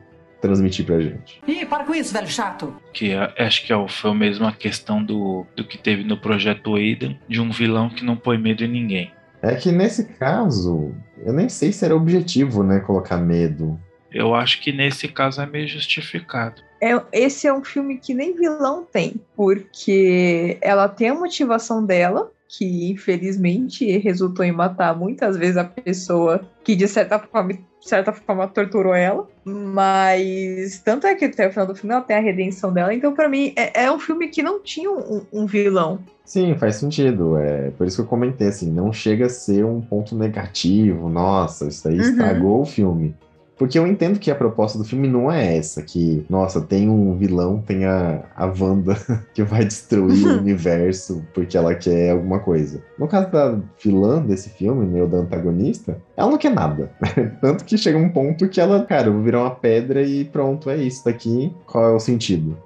transmitir 0.42 0.86
pra 0.86 1.00
gente. 1.00 1.42
Ih, 1.48 1.66
para 1.66 1.84
com 1.84 1.94
isso, 1.94 2.14
velho 2.14 2.28
chato. 2.28 2.76
Que 2.94 3.12
é- 3.12 3.34
acho 3.46 3.66
que 3.66 3.74
é, 3.74 3.88
foi 3.88 4.14
mesmo 4.14 4.46
a 4.46 4.52
questão 4.52 5.04
do, 5.04 5.46
do 5.56 5.64
que 5.64 5.78
teve 5.78 6.04
no 6.04 6.18
projeto 6.18 6.76
Aiden, 6.76 7.20
de 7.28 7.42
um 7.42 7.52
vilão 7.52 7.90
que 7.90 8.04
não 8.06 8.16
põe 8.16 8.38
medo 8.38 8.64
em 8.64 8.68
ninguém. 8.68 9.12
É 9.42 9.56
que 9.56 9.72
nesse 9.72 10.06
caso, 10.06 10.94
eu 11.24 11.34
nem 11.34 11.48
sei 11.48 11.72
se 11.72 11.86
era 11.86 11.96
objetivo, 11.96 12.64
né, 12.64 12.80
colocar 12.80 13.18
medo. 13.18 13.80
Eu 14.12 14.34
acho 14.34 14.62
que 14.62 14.72
nesse 14.72 15.08
caso 15.08 15.42
é 15.42 15.46
meio 15.46 15.68
justificado. 15.68 16.62
É, 16.82 17.00
esse 17.12 17.48
é 17.48 17.54
um 17.54 17.64
filme 17.64 17.98
que 17.98 18.14
nem 18.14 18.36
vilão 18.36 18.86
tem, 18.92 19.16
porque 19.36 20.58
ela 20.62 20.88
tem 20.88 21.10
a 21.10 21.16
motivação 21.16 21.84
dela, 21.86 22.32
que 22.48 22.90
infelizmente 22.92 23.86
resultou 23.98 24.46
em 24.46 24.52
matar 24.52 24.98
muitas 24.98 25.36
vezes 25.38 25.58
a 25.58 25.64
pessoa 25.66 26.42
que 26.64 26.76
de 26.76 26.88
certa 26.88 27.20
forma, 27.20 27.54
certa 27.82 28.12
forma 28.14 28.48
torturou 28.48 28.94
ela, 28.94 29.28
mas 29.46 30.80
tanto 30.84 31.08
é 31.08 31.16
que 31.16 31.26
até 31.26 31.48
o 31.48 31.52
final 31.52 31.68
do 31.68 31.76
filme 31.76 31.94
ela 31.94 32.04
tem 32.04 32.16
a 32.16 32.22
redenção 32.22 32.72
dela, 32.72 32.94
então 32.94 33.14
pra 33.14 33.28
mim 33.30 33.54
é, 33.56 33.84
é 33.84 33.92
um 33.92 34.00
filme 34.00 34.28
que 34.30 34.42
não 34.44 34.62
tinha 34.62 34.90
um, 34.92 35.26
um 35.32 35.46
vilão. 35.46 36.00
Sim, 36.26 36.56
faz 36.58 36.76
sentido. 36.76 37.38
É 37.38 37.72
por 37.72 37.88
isso 37.88 37.96
que 37.98 38.02
eu 38.02 38.08
comentei 38.08 38.48
assim, 38.50 38.70
não 38.70 38.92
chega 38.92 39.28
a 39.28 39.30
ser 39.30 39.64
um 39.64 39.80
ponto 39.80 40.14
negativo. 40.14 41.08
Nossa, 41.10 41.68
isso 41.68 41.88
aí 41.88 41.96
Uhum. 41.96 42.02
estragou 42.02 42.62
o 42.62 42.66
filme. 42.66 43.16
Porque 43.58 43.78
eu 43.78 43.88
entendo 43.88 44.20
que 44.20 44.30
a 44.30 44.36
proposta 44.36 44.78
do 44.78 44.84
filme 44.84 45.08
não 45.08 45.32
é 45.32 45.58
essa, 45.58 45.82
que, 45.82 46.26
nossa, 46.30 46.62
tem 46.62 46.90
um 46.90 47.18
vilão, 47.18 47.62
tem 47.66 47.86
a, 47.86 48.24
a 48.36 48.46
Wanda 48.46 48.96
que 49.34 49.44
vai 49.44 49.66
destruir 49.66 50.28
o 50.28 50.38
universo 50.40 51.26
porque 51.34 51.58
ela 51.58 51.74
quer 51.74 52.12
alguma 52.12 52.40
coisa. 52.40 52.84
No 53.00 53.08
caso 53.08 53.32
da 53.32 53.58
vilã 53.84 54.22
desse 54.22 54.50
filme, 54.52 54.86
né, 54.86 55.02
ou 55.02 55.08
da 55.08 55.18
antagonista, 55.18 56.00
ela 56.16 56.30
não 56.30 56.38
quer 56.38 56.52
nada. 56.52 56.92
Tanto 57.42 57.66
que 57.66 57.78
chega 57.78 57.98
um 57.98 58.10
ponto 58.10 58.48
que 58.48 58.62
ela, 58.62 58.86
cara, 58.86 59.08
eu 59.08 59.14
vou 59.14 59.24
virar 59.24 59.42
uma 59.42 59.56
pedra 59.56 60.04
e 60.04 60.24
pronto, 60.26 60.70
é 60.70 60.78
isso 60.78 61.04
daqui. 61.04 61.52
Qual 61.66 61.84
é 61.84 61.92
o 61.92 62.00
sentido? 62.00 62.58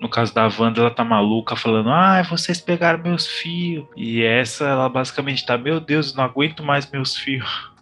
No 0.00 0.08
caso 0.08 0.32
da 0.32 0.48
Wanda, 0.58 0.80
ela 0.80 0.90
tá 0.90 1.04
maluca 1.04 1.56
falando: 1.56 1.90
Ah, 1.90 2.22
vocês 2.22 2.60
pegaram 2.60 3.02
meus 3.02 3.26
fios. 3.26 3.84
E 3.96 4.22
essa, 4.22 4.64
ela 4.64 4.88
basicamente 4.88 5.44
tá: 5.44 5.58
Meu 5.58 5.80
Deus, 5.80 6.14
não 6.14 6.22
aguento 6.22 6.62
mais 6.62 6.88
meus 6.88 7.16
fios. 7.16 7.72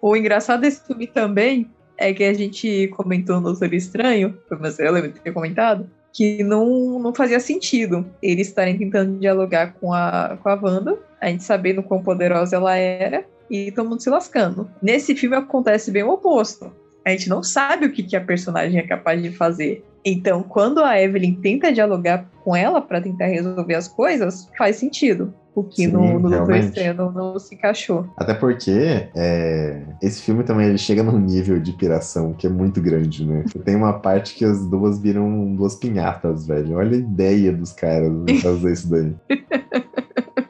O 0.00 0.16
engraçado 0.16 0.60
desse 0.60 0.86
filme 0.86 1.06
também 1.06 1.70
é 1.98 2.12
que 2.12 2.24
a 2.24 2.32
gente 2.32 2.88
comentou 2.88 3.36
no 3.36 3.50
Doutor 3.50 3.72
Estranho, 3.72 4.36
mas 4.60 4.78
eu 4.78 4.92
lembro 4.92 5.12
de 5.12 5.20
ter 5.20 5.32
comentado, 5.32 5.88
que 6.12 6.42
não, 6.42 6.98
não 6.98 7.14
fazia 7.14 7.40
sentido 7.40 8.06
eles 8.22 8.48
estarem 8.48 8.78
tentando 8.78 9.18
dialogar 9.18 9.74
com 9.74 9.92
a, 9.92 10.38
com 10.42 10.48
a 10.48 10.54
Wanda, 10.54 10.98
a 11.20 11.28
gente 11.28 11.44
sabendo 11.44 11.82
quão 11.82 12.02
poderosa 12.02 12.56
ela 12.56 12.76
era, 12.76 13.24
e 13.50 13.70
todo 13.72 13.88
mundo 13.88 14.02
se 14.02 14.10
lascando. 14.10 14.68
Nesse 14.82 15.14
filme 15.14 15.36
acontece 15.36 15.90
bem 15.90 16.02
o 16.02 16.10
oposto. 16.10 16.72
A 17.04 17.10
gente 17.10 17.28
não 17.28 17.42
sabe 17.42 17.86
o 17.86 17.92
que, 17.92 18.02
que 18.02 18.16
a 18.16 18.20
personagem 18.20 18.80
é 18.80 18.86
capaz 18.86 19.22
de 19.22 19.30
fazer. 19.30 19.84
Então, 20.04 20.42
quando 20.42 20.82
a 20.82 21.00
Evelyn 21.00 21.34
tenta 21.34 21.72
dialogar 21.72 22.28
com 22.42 22.56
ela 22.56 22.80
para 22.80 23.00
tentar 23.00 23.26
resolver 23.26 23.74
as 23.74 23.86
coisas, 23.86 24.50
faz 24.58 24.76
sentido. 24.76 25.32
O 25.56 25.64
que 25.64 25.86
Sim, 25.86 25.86
no, 25.86 26.18
no 26.18 26.28
Doutor. 26.28 26.56
Estranho 26.56 26.92
não, 26.92 27.10
não 27.10 27.38
se 27.38 27.54
encaixou. 27.54 28.06
Até 28.14 28.34
porque 28.34 29.08
é, 29.16 29.82
esse 30.02 30.20
filme 30.20 30.44
também 30.44 30.66
ele 30.66 30.76
chega 30.76 31.02
num 31.02 31.18
nível 31.18 31.58
de 31.58 31.72
piração 31.72 32.34
que 32.34 32.46
é 32.46 32.50
muito 32.50 32.78
grande, 32.78 33.24
né? 33.26 33.42
Tem 33.64 33.74
uma 33.74 33.94
parte 33.94 34.34
que 34.34 34.44
as 34.44 34.66
duas 34.66 34.98
viram 34.98 35.54
duas 35.54 35.74
pinhatas, 35.74 36.46
velho. 36.46 36.76
Olha 36.76 36.94
a 36.94 37.00
ideia 37.00 37.52
dos 37.54 37.72
caras 37.72 38.12
de 38.26 38.38
fazer 38.42 38.70
isso 38.70 38.90
daí. 38.90 39.14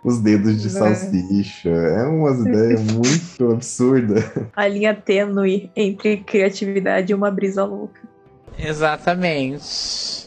Os 0.02 0.20
dedos 0.20 0.60
de 0.60 0.68
É. 0.68 0.70
salsicha. 0.70 1.68
É 1.70 2.04
umas 2.04 2.40
ideias 2.40 2.80
muito 2.92 3.52
absurdas. 3.52 4.24
A 4.54 4.66
linha 4.68 4.94
tênue 4.94 5.70
entre 5.76 6.16
criatividade 6.18 7.12
e 7.12 7.14
uma 7.14 7.30
brisa 7.30 7.64
louca. 7.64 8.00
Exatamente. 8.58 10.25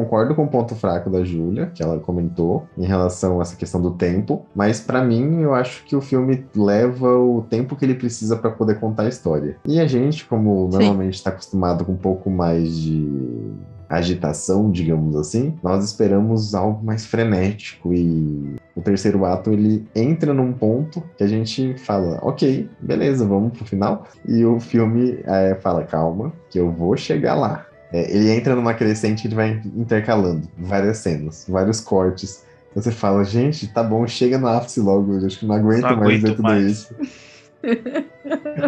Concordo 0.00 0.32
com 0.32 0.44
o 0.44 0.48
ponto 0.48 0.76
fraco 0.76 1.10
da 1.10 1.24
Júlia, 1.24 1.72
que 1.74 1.82
ela 1.82 1.98
comentou, 1.98 2.68
em 2.78 2.86
relação 2.86 3.40
a 3.40 3.42
essa 3.42 3.56
questão 3.56 3.82
do 3.82 3.90
tempo, 3.90 4.46
mas 4.54 4.80
pra 4.80 5.02
mim 5.02 5.40
eu 5.40 5.52
acho 5.54 5.84
que 5.84 5.96
o 5.96 6.00
filme 6.00 6.46
leva 6.54 7.18
o 7.18 7.42
tempo 7.42 7.74
que 7.74 7.84
ele 7.84 7.94
precisa 7.94 8.36
pra 8.36 8.52
poder 8.52 8.78
contar 8.78 9.02
a 9.02 9.08
história. 9.08 9.56
E 9.66 9.80
a 9.80 9.88
gente, 9.88 10.24
como 10.24 10.70
Sim. 10.70 10.78
normalmente 10.78 11.14
está 11.14 11.30
acostumado 11.30 11.84
com 11.84 11.92
um 11.92 11.96
pouco 11.96 12.30
mais 12.30 12.78
de 12.78 13.50
agitação, 13.88 14.70
digamos 14.70 15.16
assim, 15.16 15.58
nós 15.62 15.84
esperamos 15.84 16.54
algo 16.54 16.84
mais 16.84 17.06
frenético 17.06 17.92
e 17.92 18.56
o 18.76 18.80
terceiro 18.80 19.24
ato 19.24 19.50
ele 19.50 19.88
entra 19.96 20.32
num 20.32 20.52
ponto 20.52 21.02
que 21.16 21.24
a 21.24 21.26
gente 21.26 21.74
fala, 21.78 22.20
ok, 22.22 22.68
beleza, 22.80 23.26
vamos 23.26 23.52
pro 23.56 23.64
final. 23.64 24.04
E 24.26 24.44
o 24.44 24.60
filme 24.60 25.18
é, 25.24 25.56
fala, 25.56 25.84
calma, 25.84 26.32
que 26.50 26.60
eu 26.60 26.70
vou 26.70 26.96
chegar 26.96 27.34
lá. 27.34 27.67
É, 27.92 28.14
ele 28.14 28.30
entra 28.30 28.54
numa 28.54 28.74
crescente 28.74 29.24
e 29.24 29.28
ele 29.28 29.34
vai 29.34 29.62
intercalando 29.76 30.48
várias 30.58 30.98
cenas, 30.98 31.46
vários 31.48 31.80
cortes. 31.80 32.44
Você 32.74 32.92
fala, 32.92 33.24
gente, 33.24 33.66
tá 33.68 33.82
bom, 33.82 34.06
chega 34.06 34.38
no 34.38 34.46
ápice 34.46 34.80
logo, 34.80 35.14
eu 35.14 35.26
acho 35.26 35.38
que 35.38 35.46
não 35.46 35.54
aguento 35.54 35.82
Não 35.82 35.96
mais 35.96 36.20
ver 36.20 36.28
aguento 36.28 36.36
tudo 36.36 36.42
mais. 36.42 36.66
isso. 36.66 36.94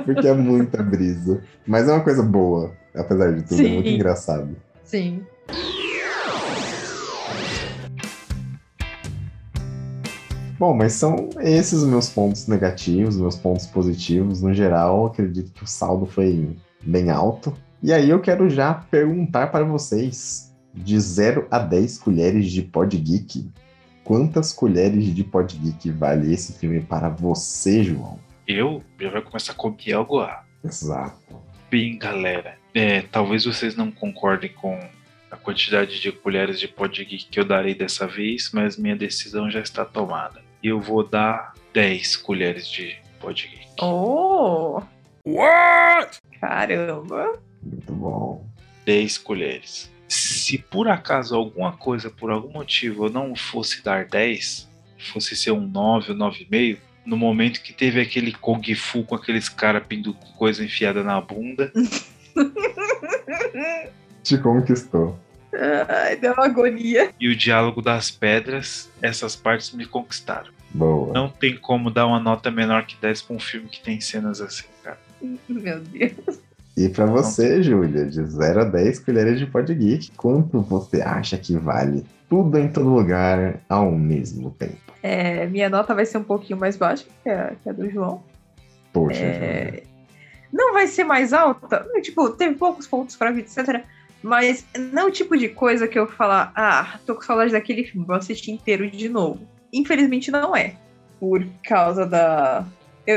Porque 0.05 0.27
é 0.27 0.35
muita 0.35 0.83
brisa. 0.83 1.43
Mas 1.67 1.89
é 1.89 1.93
uma 1.93 2.03
coisa 2.03 2.23
boa, 2.23 2.73
apesar 2.95 3.33
de 3.33 3.43
tudo, 3.43 3.61
é 3.61 3.69
muito 3.69 3.89
Sim. 3.89 3.95
engraçado. 3.95 4.57
Bom, 10.59 10.75
mas 10.75 10.93
são 10.93 11.31
esses 11.41 11.83
os 11.83 11.89
meus 11.89 12.11
pontos 12.11 12.47
negativos, 12.47 13.17
meus 13.17 13.37
pontos 13.37 13.67
positivos. 13.67 14.43
No 14.43 14.53
geral, 14.53 15.07
acredito 15.07 15.53
que 15.53 15.65
o 15.65 15.67
saldo 15.67 16.05
foi 16.05 16.55
bem 16.83 17.09
alto. 17.11 17.55
E 17.83 17.95
aí 17.95 18.11
eu 18.11 18.21
quero 18.21 18.51
já 18.51 18.75
perguntar 18.75 19.47
para 19.47 19.65
vocês, 19.65 20.55
de 20.75 21.01
0 21.01 21.49
a 21.51 21.59
10 21.59 21.99
colheres 21.99 22.53
de 22.53 22.61
Pod 22.61 22.95
Geek, 22.95 23.51
quantas 24.05 24.53
colheres 24.53 25.15
de 25.15 25.25
Pod 25.25 25.57
Geek 25.57 25.91
vale 25.91 26.33
esse 26.33 26.59
filme 26.59 26.81
para 26.81 27.09
você, 27.09 27.83
João? 27.83 28.21
Eu 28.47 28.83
já 29.01 29.09
vai 29.09 29.23
começar 29.23 29.53
a 29.53 29.55
copiar 29.55 30.01
agora. 30.01 30.43
Exato. 30.63 31.41
Bem, 31.71 31.97
galera, 31.97 32.59
é, 32.75 33.01
talvez 33.01 33.47
vocês 33.47 33.75
não 33.75 33.91
concordem 33.91 34.53
com 34.53 34.79
a 35.31 35.37
quantidade 35.37 36.01
de 36.01 36.13
colheres 36.13 36.61
de 36.61 36.69
pod 36.69 37.03
geek 37.03 37.29
que 37.31 37.41
eu 37.41 37.45
darei 37.47 37.75
dessa 37.75 38.07
vez, 38.07 38.51
mas 38.53 38.77
minha 38.77 38.97
decisão 38.97 39.51
já 39.51 39.61
está 39.61 39.87
tomada. 39.87 40.43
E 40.63 40.69
eu 40.69 40.81
vou 40.81 41.03
dar 41.03 41.55
10 41.73 42.17
colheres 42.19 42.69
de 42.69 42.95
pod 43.21 43.49
geek. 43.49 43.69
Oh! 43.81 44.83
What? 45.25 46.19
Caramba! 46.39 47.41
Muito 47.63 47.93
bom. 47.93 48.47
10 48.85 49.19
colheres. 49.19 49.91
Se 50.09 50.59
por 50.59 50.89
acaso 50.89 51.37
alguma 51.37 51.73
coisa, 51.73 52.11
por 52.11 52.31
algum 52.31 52.53
motivo, 52.53 53.07
eu 53.07 53.11
não 53.11 53.37
fosse 53.37 53.83
dar 53.83 54.07
10, 54.07 54.69
fosse 55.13 55.37
ser 55.37 55.53
um 55.53 55.67
9 55.67 56.13
ou 56.13 56.19
9,5, 56.19 56.79
no 57.07 57.17
momento 57.17 57.63
que 57.63 57.73
teve 57.73 58.01
aquele 58.01 58.33
Kung 58.33 58.63
Fu 58.75 59.05
com 59.05 59.15
aqueles 59.15 59.49
caras 59.49 59.85
com 59.89 60.13
coisa 60.37 60.65
enfiada 60.65 61.03
na 61.03 61.21
bunda, 61.21 61.73
Te 64.23 64.39
conquistou. 64.39 65.19
Ai, 65.89 66.17
deu 66.17 66.33
uma 66.33 66.45
agonia. 66.45 67.13
e 67.19 67.29
o 67.29 67.35
diálogo 67.37 67.83
das 67.83 68.11
pedras, 68.11 68.91
essas 69.03 69.35
partes 69.35 69.73
me 69.73 69.85
conquistaram. 69.87 70.53
Boa. 70.73 71.13
Não 71.13 71.29
tem 71.29 71.57
como 71.57 71.91
dar 71.91 72.07
uma 72.07 72.21
nota 72.21 72.51
menor 72.51 72.87
que 72.87 72.97
10 72.97 73.23
pra 73.23 73.37
um 73.37 73.41
filme 73.41 73.69
que 73.69 73.81
tem 73.81 74.01
cenas 74.01 74.41
assim, 74.41 74.67
cara. 74.85 75.01
Meu 75.49 75.81
Deus. 75.81 76.41
E 76.77 76.89
para 76.89 77.07
você, 77.07 77.63
Júlia, 77.63 78.07
de 78.07 78.25
0 78.25 78.61
a 78.61 78.65
10 78.65 79.01
colheres 79.01 79.39
de 79.39 79.47
Pod 79.47 79.75
Geek, 79.75 80.13
quanto 80.17 80.61
você 80.61 81.03
acha 81.03 81.37
que 81.37 81.57
vale 81.57 82.05
tudo 82.29 82.59
em 82.59 82.69
todo 82.69 82.89
lugar 82.89 83.61
ao 83.69 83.91
mesmo 83.91 84.51
tempo? 84.53 84.77
É, 85.03 85.47
minha 85.47 85.69
nota 85.69 85.95
vai 85.95 86.07
ser 86.07 86.19
um 86.19 86.25
pouquinho 86.25 86.59
mais 86.59 86.77
baixa 86.77 87.05
que 87.23 87.29
a, 87.29 87.53
que 87.63 87.69
a 87.69 87.73
do 87.73 87.91
João. 87.91 88.23
Poxa, 88.93 89.23
É, 89.23 89.83
Não 90.53 90.73
vai 90.73 90.87
ser 90.87 91.05
mais 91.05 91.33
alta. 91.33 91.87
Tipo, 92.03 92.31
teve 92.31 92.55
poucos 92.55 92.87
pontos 92.87 93.17
pra 93.17 93.31
vida, 93.31 93.49
etc. 93.49 93.85
Mas 94.23 94.67
não 94.93 95.03
é 95.03 95.07
o 95.07 95.11
tipo 95.11 95.37
de 95.37 95.49
coisa 95.49 95.89
que 95.89 95.99
eu 95.99 96.07
falar, 96.07 96.53
ah, 96.55 96.99
tô 97.07 97.15
com 97.15 97.23
saudade 97.23 97.53
daquele 97.53 97.85
filme, 97.85 98.07
vou 98.07 98.17
assistir 98.17 98.51
inteiro 98.51 98.91
de 98.91 99.09
novo. 99.09 99.41
Infelizmente 99.73 100.31
não 100.31 100.55
é. 100.55 100.75
Por 101.19 101.47
causa 101.63 102.07
da. 102.07 102.65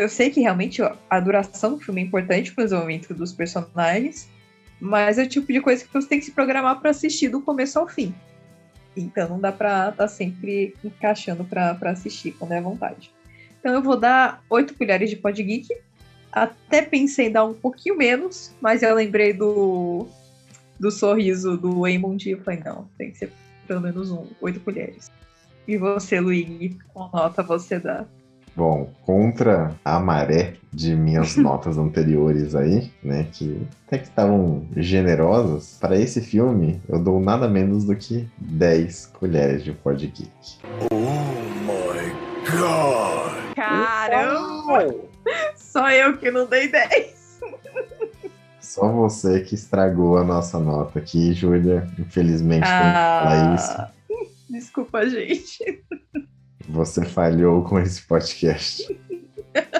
Eu 0.01 0.10
sei 0.10 0.32
que 0.32 0.41
realmente 0.41 0.82
a 1.10 1.19
duração 1.19 1.75
do 1.75 1.79
filme 1.79 2.01
é 2.01 2.06
importante 2.06 2.51
pro 2.51 2.63
desenvolvimento 2.63 3.13
dos 3.13 3.32
personagens, 3.32 4.27
mas 4.79 5.19
é 5.19 5.23
o 5.23 5.29
tipo 5.29 5.53
de 5.53 5.62
coisa 5.62 5.86
que 5.86 5.93
você 5.93 6.08
tem 6.08 6.19
que 6.19 6.25
se 6.25 6.32
programar 6.32 6.79
pra 6.79 6.89
assistir 6.89 7.29
do 7.29 7.41
começo 7.41 7.77
ao 7.77 7.88
fim. 7.88 8.13
Então 8.97 9.29
não 9.29 9.39
dá 9.39 9.51
pra 9.51 9.89
estar 9.89 10.08
sempre 10.08 10.75
encaixando 10.84 11.43
pra 11.43 11.77
assistir 11.84 12.32
quando 12.32 12.53
é 12.53 12.58
à 12.58 12.62
vontade. 12.62 13.12
Então 13.60 13.71
eu 13.71 13.82
vou 13.84 13.95
dar 13.95 14.43
8 14.49 14.73
colheres 14.75 15.10
de 15.10 15.15
Pod 15.15 15.41
Geek. 15.41 15.67
Até 16.32 16.82
pensei 16.82 17.27
em 17.27 17.32
dar 17.32 17.45
um 17.45 17.53
pouquinho 17.53 17.95
menos, 17.95 18.51
mas 18.60 18.82
eu 18.82 18.95
lembrei 18.95 19.32
do, 19.32 20.08
do 20.79 20.89
sorriso 20.89 21.56
do 21.56 21.88
Eamon 21.88 22.17
e 22.19 22.36
falei, 22.38 22.60
não, 22.65 22.89
tem 22.97 23.12
que 23.12 23.19
ser 23.19 23.32
pelo 23.67 23.79
menos 23.79 24.12
um, 24.12 24.25
8 24.41 24.60
colheres. 24.60 25.12
E 25.67 25.77
você, 25.77 26.19
Luigi, 26.19 26.77
qual 26.91 27.12
nota 27.13 27.43
você 27.43 27.79
dá? 27.79 28.06
Bom, 28.55 28.91
contra 29.03 29.73
a 29.83 29.99
maré 29.99 30.53
de 30.71 30.95
minhas 30.95 31.35
notas 31.37 31.77
anteriores 31.77 32.55
aí, 32.55 32.91
né, 33.03 33.27
que 33.31 33.65
até 33.87 33.97
que 33.97 34.05
estavam 34.05 34.67
generosas, 34.75 35.77
para 35.79 35.97
esse 35.97 36.21
filme 36.21 36.81
eu 36.87 36.99
dou 36.99 37.19
nada 37.19 37.47
menos 37.47 37.83
do 37.85 37.95
que 37.95 38.27
10 38.37 39.07
colheres 39.07 39.63
de 39.63 39.71
Pod 39.71 40.05
Geek. 40.05 40.59
Oh 40.91 40.95
my 41.65 42.11
god! 42.49 43.55
Caramba! 43.55 44.95
Só 45.55 45.89
eu 45.89 46.17
que 46.17 46.29
não 46.29 46.45
dei 46.45 46.67
10. 46.67 47.39
Só 48.59 48.91
você 48.91 49.41
que 49.41 49.55
estragou 49.55 50.17
a 50.17 50.23
nossa 50.23 50.59
nota 50.59 50.99
aqui, 50.99 51.33
Júlia. 51.33 51.87
Infelizmente, 51.99 52.61
tem 52.61 52.71
que 52.71 52.93
falar 52.93 53.55
isso. 53.55 53.71
Ah, 53.71 53.91
desculpa, 54.49 55.09
gente. 55.09 55.83
Você 56.69 57.04
falhou 57.06 57.63
com 57.63 57.80
esse 57.80 58.02
podcast. 58.04 58.88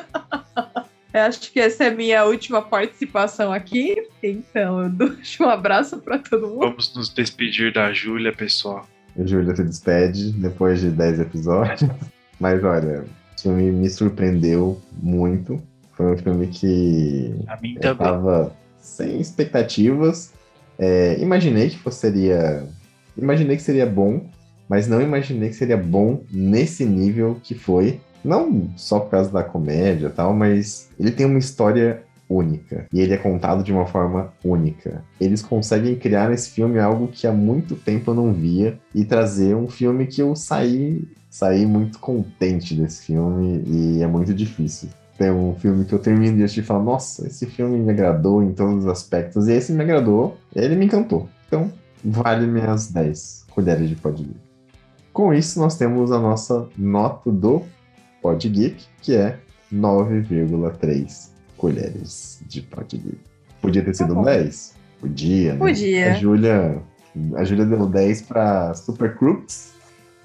Eu 1.13 1.22
acho 1.22 1.52
que 1.52 1.60
essa 1.60 1.84
é 1.84 1.88
a 1.89 1.91
minha 1.96 2.26
última 2.26 2.60
participação 2.60 3.54
aqui. 3.54 3.96
Então, 4.24 4.82
eu 4.82 4.89
deixo 4.89 5.43
um 5.43 5.50
abraço 5.50 6.00
para 6.00 6.17
todo 6.17 6.48
mundo. 6.48 6.60
Vamos 6.62 6.96
nos 6.96 7.10
despedir 7.10 7.72
da 7.72 7.93
Júlia, 7.93 8.34
pessoal. 8.34 8.88
A 9.19 9.24
Júlia 9.24 9.56
se 9.56 9.63
despede 9.63 10.32
depois 10.32 10.82
de 10.82 10.89
10 10.89 11.19
episódios. 11.19 11.88
Mas 12.39 12.63
olha, 12.63 13.04
o 13.38 13.39
filme 13.39 13.72
me 13.72 13.88
surpreendeu 13.91 14.82
muito. 15.04 15.62
Foi 15.91 16.13
um 16.13 16.17
filme 16.17 16.48
que 16.48 17.36
A 17.48 17.58
mim 17.62 17.76
eu 17.76 17.82
também. 17.82 18.08
tava 18.08 18.56
sem 18.80 19.22
expectativas. 19.22 20.34
É, 20.80 21.19
imaginei 21.19 21.69
que 21.69 21.78
fosse- 21.78 22.00
seria. 22.00 22.67
Imaginei 23.15 23.56
que 23.56 23.62
seria 23.62 23.86
bom, 23.86 24.28
mas 24.73 24.88
não 24.88 24.99
imaginei 24.99 25.49
que 25.49 25.55
seria 25.55 25.77
bom 25.77 26.23
nesse 26.31 26.83
nível 26.83 27.38
que 27.43 27.53
foi. 27.53 28.01
Não 28.25 28.71
só 28.75 28.99
por 28.99 29.12
causa 29.12 29.29
da 29.29 29.43
comédia 29.43 30.07
e 30.07 30.09
tal, 30.09 30.33
mas 30.33 30.89
ele 30.99 31.12
tem 31.12 31.27
uma 31.27 31.38
história 31.38 32.01
única. 32.27 32.88
E 32.91 32.99
ele 32.99 33.13
é 33.13 33.17
contado 33.17 33.63
de 33.63 33.71
uma 33.71 33.86
forma 33.86 34.33
única. 34.43 35.03
Eles 35.21 35.43
conseguem 35.43 35.95
criar 35.95 36.27
nesse 36.27 36.49
filme 36.49 36.79
algo 36.79 37.07
que 37.07 37.27
há 37.27 37.31
muito 37.31 37.75
tempo 37.75 38.09
eu 38.09 38.15
não 38.15 38.33
via 38.33 38.79
e 38.95 39.05
trazer 39.05 39.55
um 39.55 39.67
filme 39.67 40.07
que 40.07 40.23
eu 40.23 40.36
saí, 40.36 41.07
saí 41.29 41.67
muito 41.67 41.99
contente 41.99 42.73
desse 42.73 43.05
filme 43.05 43.63
e 43.67 44.01
é 44.01 44.07
muito 44.07 44.33
difícil. 44.33 44.89
Tem 45.19 45.29
um 45.29 45.53
filme 45.53 45.86
que 45.86 45.93
eu 45.93 45.99
termino 45.99 46.36
de 46.36 46.45
assistir 46.45 46.62
e 46.62 46.63
falo, 46.63 46.83
nossa, 46.83 47.27
esse 47.27 47.45
filme 47.45 47.77
me 47.77 47.91
agradou 47.91 48.41
em 48.41 48.51
todos 48.53 48.86
os 48.86 48.88
aspectos. 48.88 49.47
E 49.47 49.53
esse 49.53 49.71
me 49.71 49.83
agradou, 49.83 50.36
ele 50.55 50.75
me 50.75 50.86
encantou. 50.86 51.29
Então, 51.45 51.71
vale 52.03 52.47
minhas 52.47 52.91
10 52.91 53.45
colheres 53.51 53.88
de 53.88 53.93
Geek. 53.93 54.42
Com 55.13 55.32
isso, 55.32 55.60
nós 55.60 55.78
temos 55.78 56.12
a 56.12 56.19
nossa 56.19 56.67
nota 56.76 57.32
do 57.32 57.63
Pod 58.19 58.49
Geek, 58.49 58.84
que 58.99 59.15
é 59.15 59.38
9,3 59.71 61.30
colheres 61.56 62.41
de 62.47 62.63
Pod 62.63 62.97
Geek. 62.97 63.19
Podia 63.62 63.86
ter 63.86 63.95
sido 63.95 64.15
bom. 64.15 64.23
10? 64.23 64.76
Podia, 64.99 65.54
né? 65.54 65.60
Podia. 65.60 66.12
A 66.12 66.15
Júlia, 66.15 66.82
a 67.36 67.43
Júlia 67.43 67.65
deu 67.65 67.86
10 67.86 68.23
para 68.23 68.73
Super 68.73 69.15
Crooks 69.15 69.73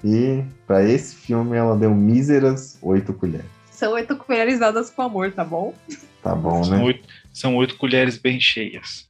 e 0.03 0.43
para 0.65 0.83
esse 0.83 1.15
filme 1.15 1.55
ela 1.55 1.77
deu 1.77 1.93
míseras 1.93 2.79
8 2.81 3.13
colheres. 3.13 3.59
São 3.71 3.93
oito 3.93 4.17
colheres 4.17 4.59
dadas 4.59 4.89
com 4.89 5.03
amor, 5.03 5.31
tá 5.31 5.45
bom? 5.45 5.73
Tá 6.21 6.35
bom, 6.35 6.61
São 6.65 6.77
né? 6.79 6.83
oito, 6.83 7.07
são 7.31 7.55
oito 7.55 7.77
colheres 7.77 8.17
bem 8.17 8.37
cheias. 8.37 9.07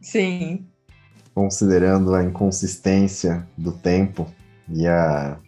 Sim. 0.00 0.66
Considerando 1.32 2.12
a 2.12 2.24
inconsistência 2.24 3.46
do 3.56 3.70
tempo 3.70 4.26
e 4.70 4.86
a 4.86 5.38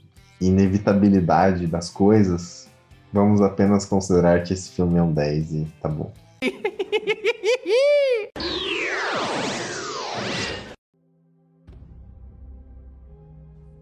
inevitabilidade 0.40 1.66
das 1.66 1.90
coisas, 1.90 2.68
vamos 3.12 3.40
apenas 3.40 3.85
considerar 3.85 4.42
que 4.42 4.52
esse 4.52 4.70
filme 4.70 4.98
é 4.98 5.02
um 5.02 5.12
10 5.12 5.52
e 5.52 5.66
tá 5.80 5.88
bom. 5.88 6.12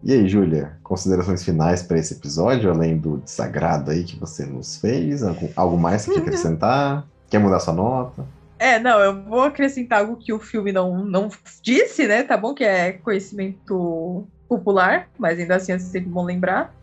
E 0.01 0.13
aí, 0.13 0.27
Júlia, 0.29 0.77
considerações 0.81 1.43
finais 1.43 1.83
para 1.83 1.99
esse 1.99 2.13
episódio, 2.13 2.71
além 2.71 2.97
do 2.97 3.17
desagrado 3.17 3.91
aí 3.91 4.03
que 4.03 4.17
você 4.17 4.45
nos 4.45 4.77
fez? 4.77 5.21
Algo, 5.55 5.77
mais 5.77 6.05
que 6.05 6.13
quer 6.13 6.21
acrescentar? 6.21 7.05
Quer 7.29 7.39
mudar 7.39 7.59
sua 7.59 7.73
nota? 7.73 8.25
É, 8.57 8.79
não, 8.79 8.99
eu 8.99 9.21
vou 9.23 9.41
acrescentar 9.41 9.99
algo 9.99 10.15
que 10.15 10.31
o 10.33 10.39
filme 10.39 10.71
não, 10.71 11.03
não 11.03 11.29
disse, 11.61 12.07
né? 12.07 12.23
Tá 12.23 12.37
bom? 12.37 12.53
Que 12.53 12.63
é 12.63 12.93
conhecimento 12.93 14.25
popular, 14.49 15.07
mas 15.17 15.39
ainda 15.39 15.55
assim 15.55 15.71
é 15.71 15.79
sempre 15.79 16.09
bom 16.09 16.25
lembrar. 16.25 16.73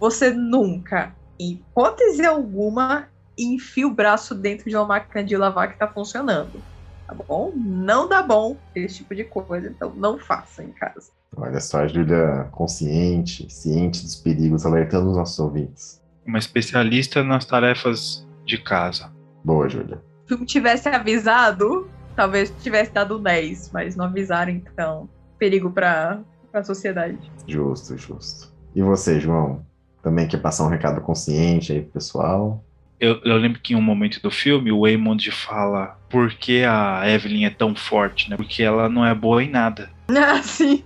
Você 0.00 0.30
nunca, 0.30 1.12
em 1.38 1.52
hipótese 1.52 2.24
alguma, 2.24 3.08
enfia 3.36 3.86
o 3.86 3.92
braço 3.92 4.34
dentro 4.34 4.70
de 4.70 4.76
uma 4.76 4.86
máquina 4.86 5.22
de 5.22 5.36
lavar 5.36 5.72
que 5.72 5.78
tá 5.78 5.88
funcionando. 5.88 6.62
Tá 7.06 7.14
bom? 7.14 7.52
Não 7.56 8.08
dá 8.08 8.22
bom 8.22 8.56
esse 8.74 8.96
tipo 8.96 9.14
de 9.14 9.24
coisa, 9.24 9.68
então 9.68 9.92
não 9.94 10.18
faça 10.18 10.62
em 10.62 10.72
casa. 10.72 11.10
Olha 11.36 11.60
só, 11.60 11.80
a 11.80 11.86
Júlia 11.86 12.48
consciente, 12.52 13.52
ciente 13.52 14.02
dos 14.02 14.16
perigos, 14.16 14.64
alertando 14.64 15.10
os 15.10 15.16
nossos 15.16 15.38
ouvintes. 15.38 16.02
Uma 16.26 16.38
especialista 16.38 17.22
nas 17.22 17.44
tarefas 17.44 18.26
de 18.44 18.58
casa. 18.58 19.10
Boa, 19.44 19.68
Júlia. 19.68 20.02
Se 20.22 20.34
filme 20.34 20.44
tivesse 20.44 20.88
avisado, 20.88 21.88
talvez 22.14 22.52
tivesse 22.60 22.92
dado 22.92 23.18
10, 23.18 23.70
mas 23.72 23.96
não 23.96 24.06
avisaram, 24.06 24.52
então, 24.52 25.08
perigo 25.38 25.70
pra, 26.50 26.60
pra 26.60 26.64
sociedade. 26.64 27.18
Justo, 27.46 27.96
justo. 27.96 28.52
E 28.74 28.82
você, 28.82 29.18
João? 29.18 29.64
também 30.02 30.26
quer 30.26 30.40
passar 30.40 30.64
um 30.64 30.70
recado 30.70 31.00
consciente 31.00 31.72
aí 31.72 31.82
pro 31.82 31.92
pessoal. 31.92 32.64
Eu, 33.00 33.20
eu 33.24 33.36
lembro 33.36 33.60
que 33.60 33.74
em 33.74 33.76
um 33.76 33.82
momento 33.82 34.20
do 34.20 34.30
filme 34.30 34.72
o 34.72 34.80
Waymond 34.80 35.30
fala 35.30 35.98
por 36.08 36.32
que 36.32 36.64
a 36.64 37.02
Evelyn 37.06 37.44
é 37.44 37.50
tão 37.50 37.74
forte, 37.74 38.28
né? 38.28 38.36
Porque 38.36 38.62
ela 38.62 38.88
não 38.88 39.04
é 39.04 39.14
boa 39.14 39.42
em 39.42 39.50
nada. 39.50 39.90
Ah, 40.10 40.42
sim. 40.42 40.82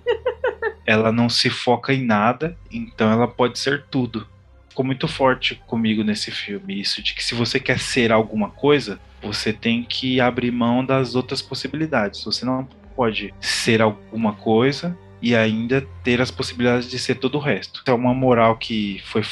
Ela 0.85 1.13
não 1.13 1.29
se 1.29 1.49
foca 1.49 1.95
em 1.95 2.05
nada, 2.05 2.57
então 2.73 3.09
ela 3.09 3.29
pode 3.29 3.57
ser 3.57 3.85
tudo. 3.89 4.27
Ficou 4.69 4.85
muito 4.85 5.07
forte 5.07 5.55
comigo 5.65 6.03
nesse 6.03 6.33
filme, 6.33 6.81
isso 6.81 7.01
de 7.01 7.15
que 7.15 7.23
se 7.23 7.33
você 7.33 7.61
quer 7.61 7.79
ser 7.79 8.11
alguma 8.11 8.51
coisa, 8.51 8.99
você 9.23 9.53
tem 9.53 9.85
que 9.85 10.21
abrir 10.21 10.51
mão 10.51 10.85
das 10.85 11.15
outras 11.15 11.41
possibilidades. 11.41 12.25
Você 12.25 12.45
não 12.45 12.69
pode 12.97 13.33
ser 13.41 13.81
alguma 13.81 14.33
coisa 14.33 14.99
e 15.23 15.37
ainda 15.37 15.87
ter 16.03 16.21
as 16.21 16.31
possibilidades 16.31 16.91
de 16.91 16.99
ser 16.99 17.15
todo 17.15 17.37
o 17.37 17.41
resto. 17.41 17.83
É 17.87 17.93
uma 17.93 18.13
moral 18.13 18.57
que 18.57 19.01
foi 19.05 19.23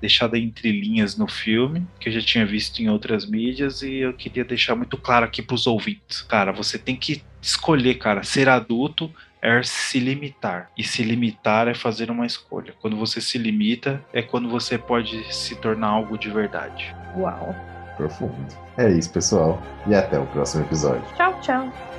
deixada 0.00 0.38
entre 0.38 0.70
linhas 0.72 1.16
no 1.16 1.26
filme, 1.26 1.86
que 1.98 2.08
eu 2.08 2.12
já 2.12 2.20
tinha 2.20 2.46
visto 2.46 2.80
em 2.80 2.88
outras 2.88 3.26
mídias 3.26 3.82
e 3.82 3.96
eu 3.96 4.12
queria 4.12 4.44
deixar 4.44 4.74
muito 4.74 4.96
claro 4.96 5.24
aqui 5.24 5.42
pros 5.42 5.66
ouvintes. 5.66 6.22
Cara, 6.22 6.52
você 6.52 6.78
tem 6.78 6.96
que 6.96 7.22
escolher, 7.40 7.94
cara, 7.94 8.22
ser 8.22 8.48
adulto 8.48 9.10
é 9.42 9.62
se 9.62 9.98
limitar. 9.98 10.70
E 10.76 10.84
se 10.84 11.02
limitar 11.02 11.66
é 11.66 11.74
fazer 11.74 12.10
uma 12.10 12.26
escolha. 12.26 12.74
Quando 12.80 12.96
você 12.96 13.20
se 13.20 13.38
limita, 13.38 14.04
é 14.12 14.20
quando 14.20 14.48
você 14.48 14.76
pode 14.76 15.32
se 15.34 15.56
tornar 15.56 15.88
algo 15.88 16.18
de 16.18 16.30
verdade. 16.30 16.94
Uau. 17.16 17.54
Profundo. 17.96 18.34
É 18.78 18.88
isso, 18.90 19.12
pessoal. 19.12 19.62
E 19.86 19.94
até 19.94 20.18
o 20.18 20.26
próximo 20.26 20.64
episódio. 20.64 21.04
Tchau, 21.16 21.40
tchau. 21.40 21.89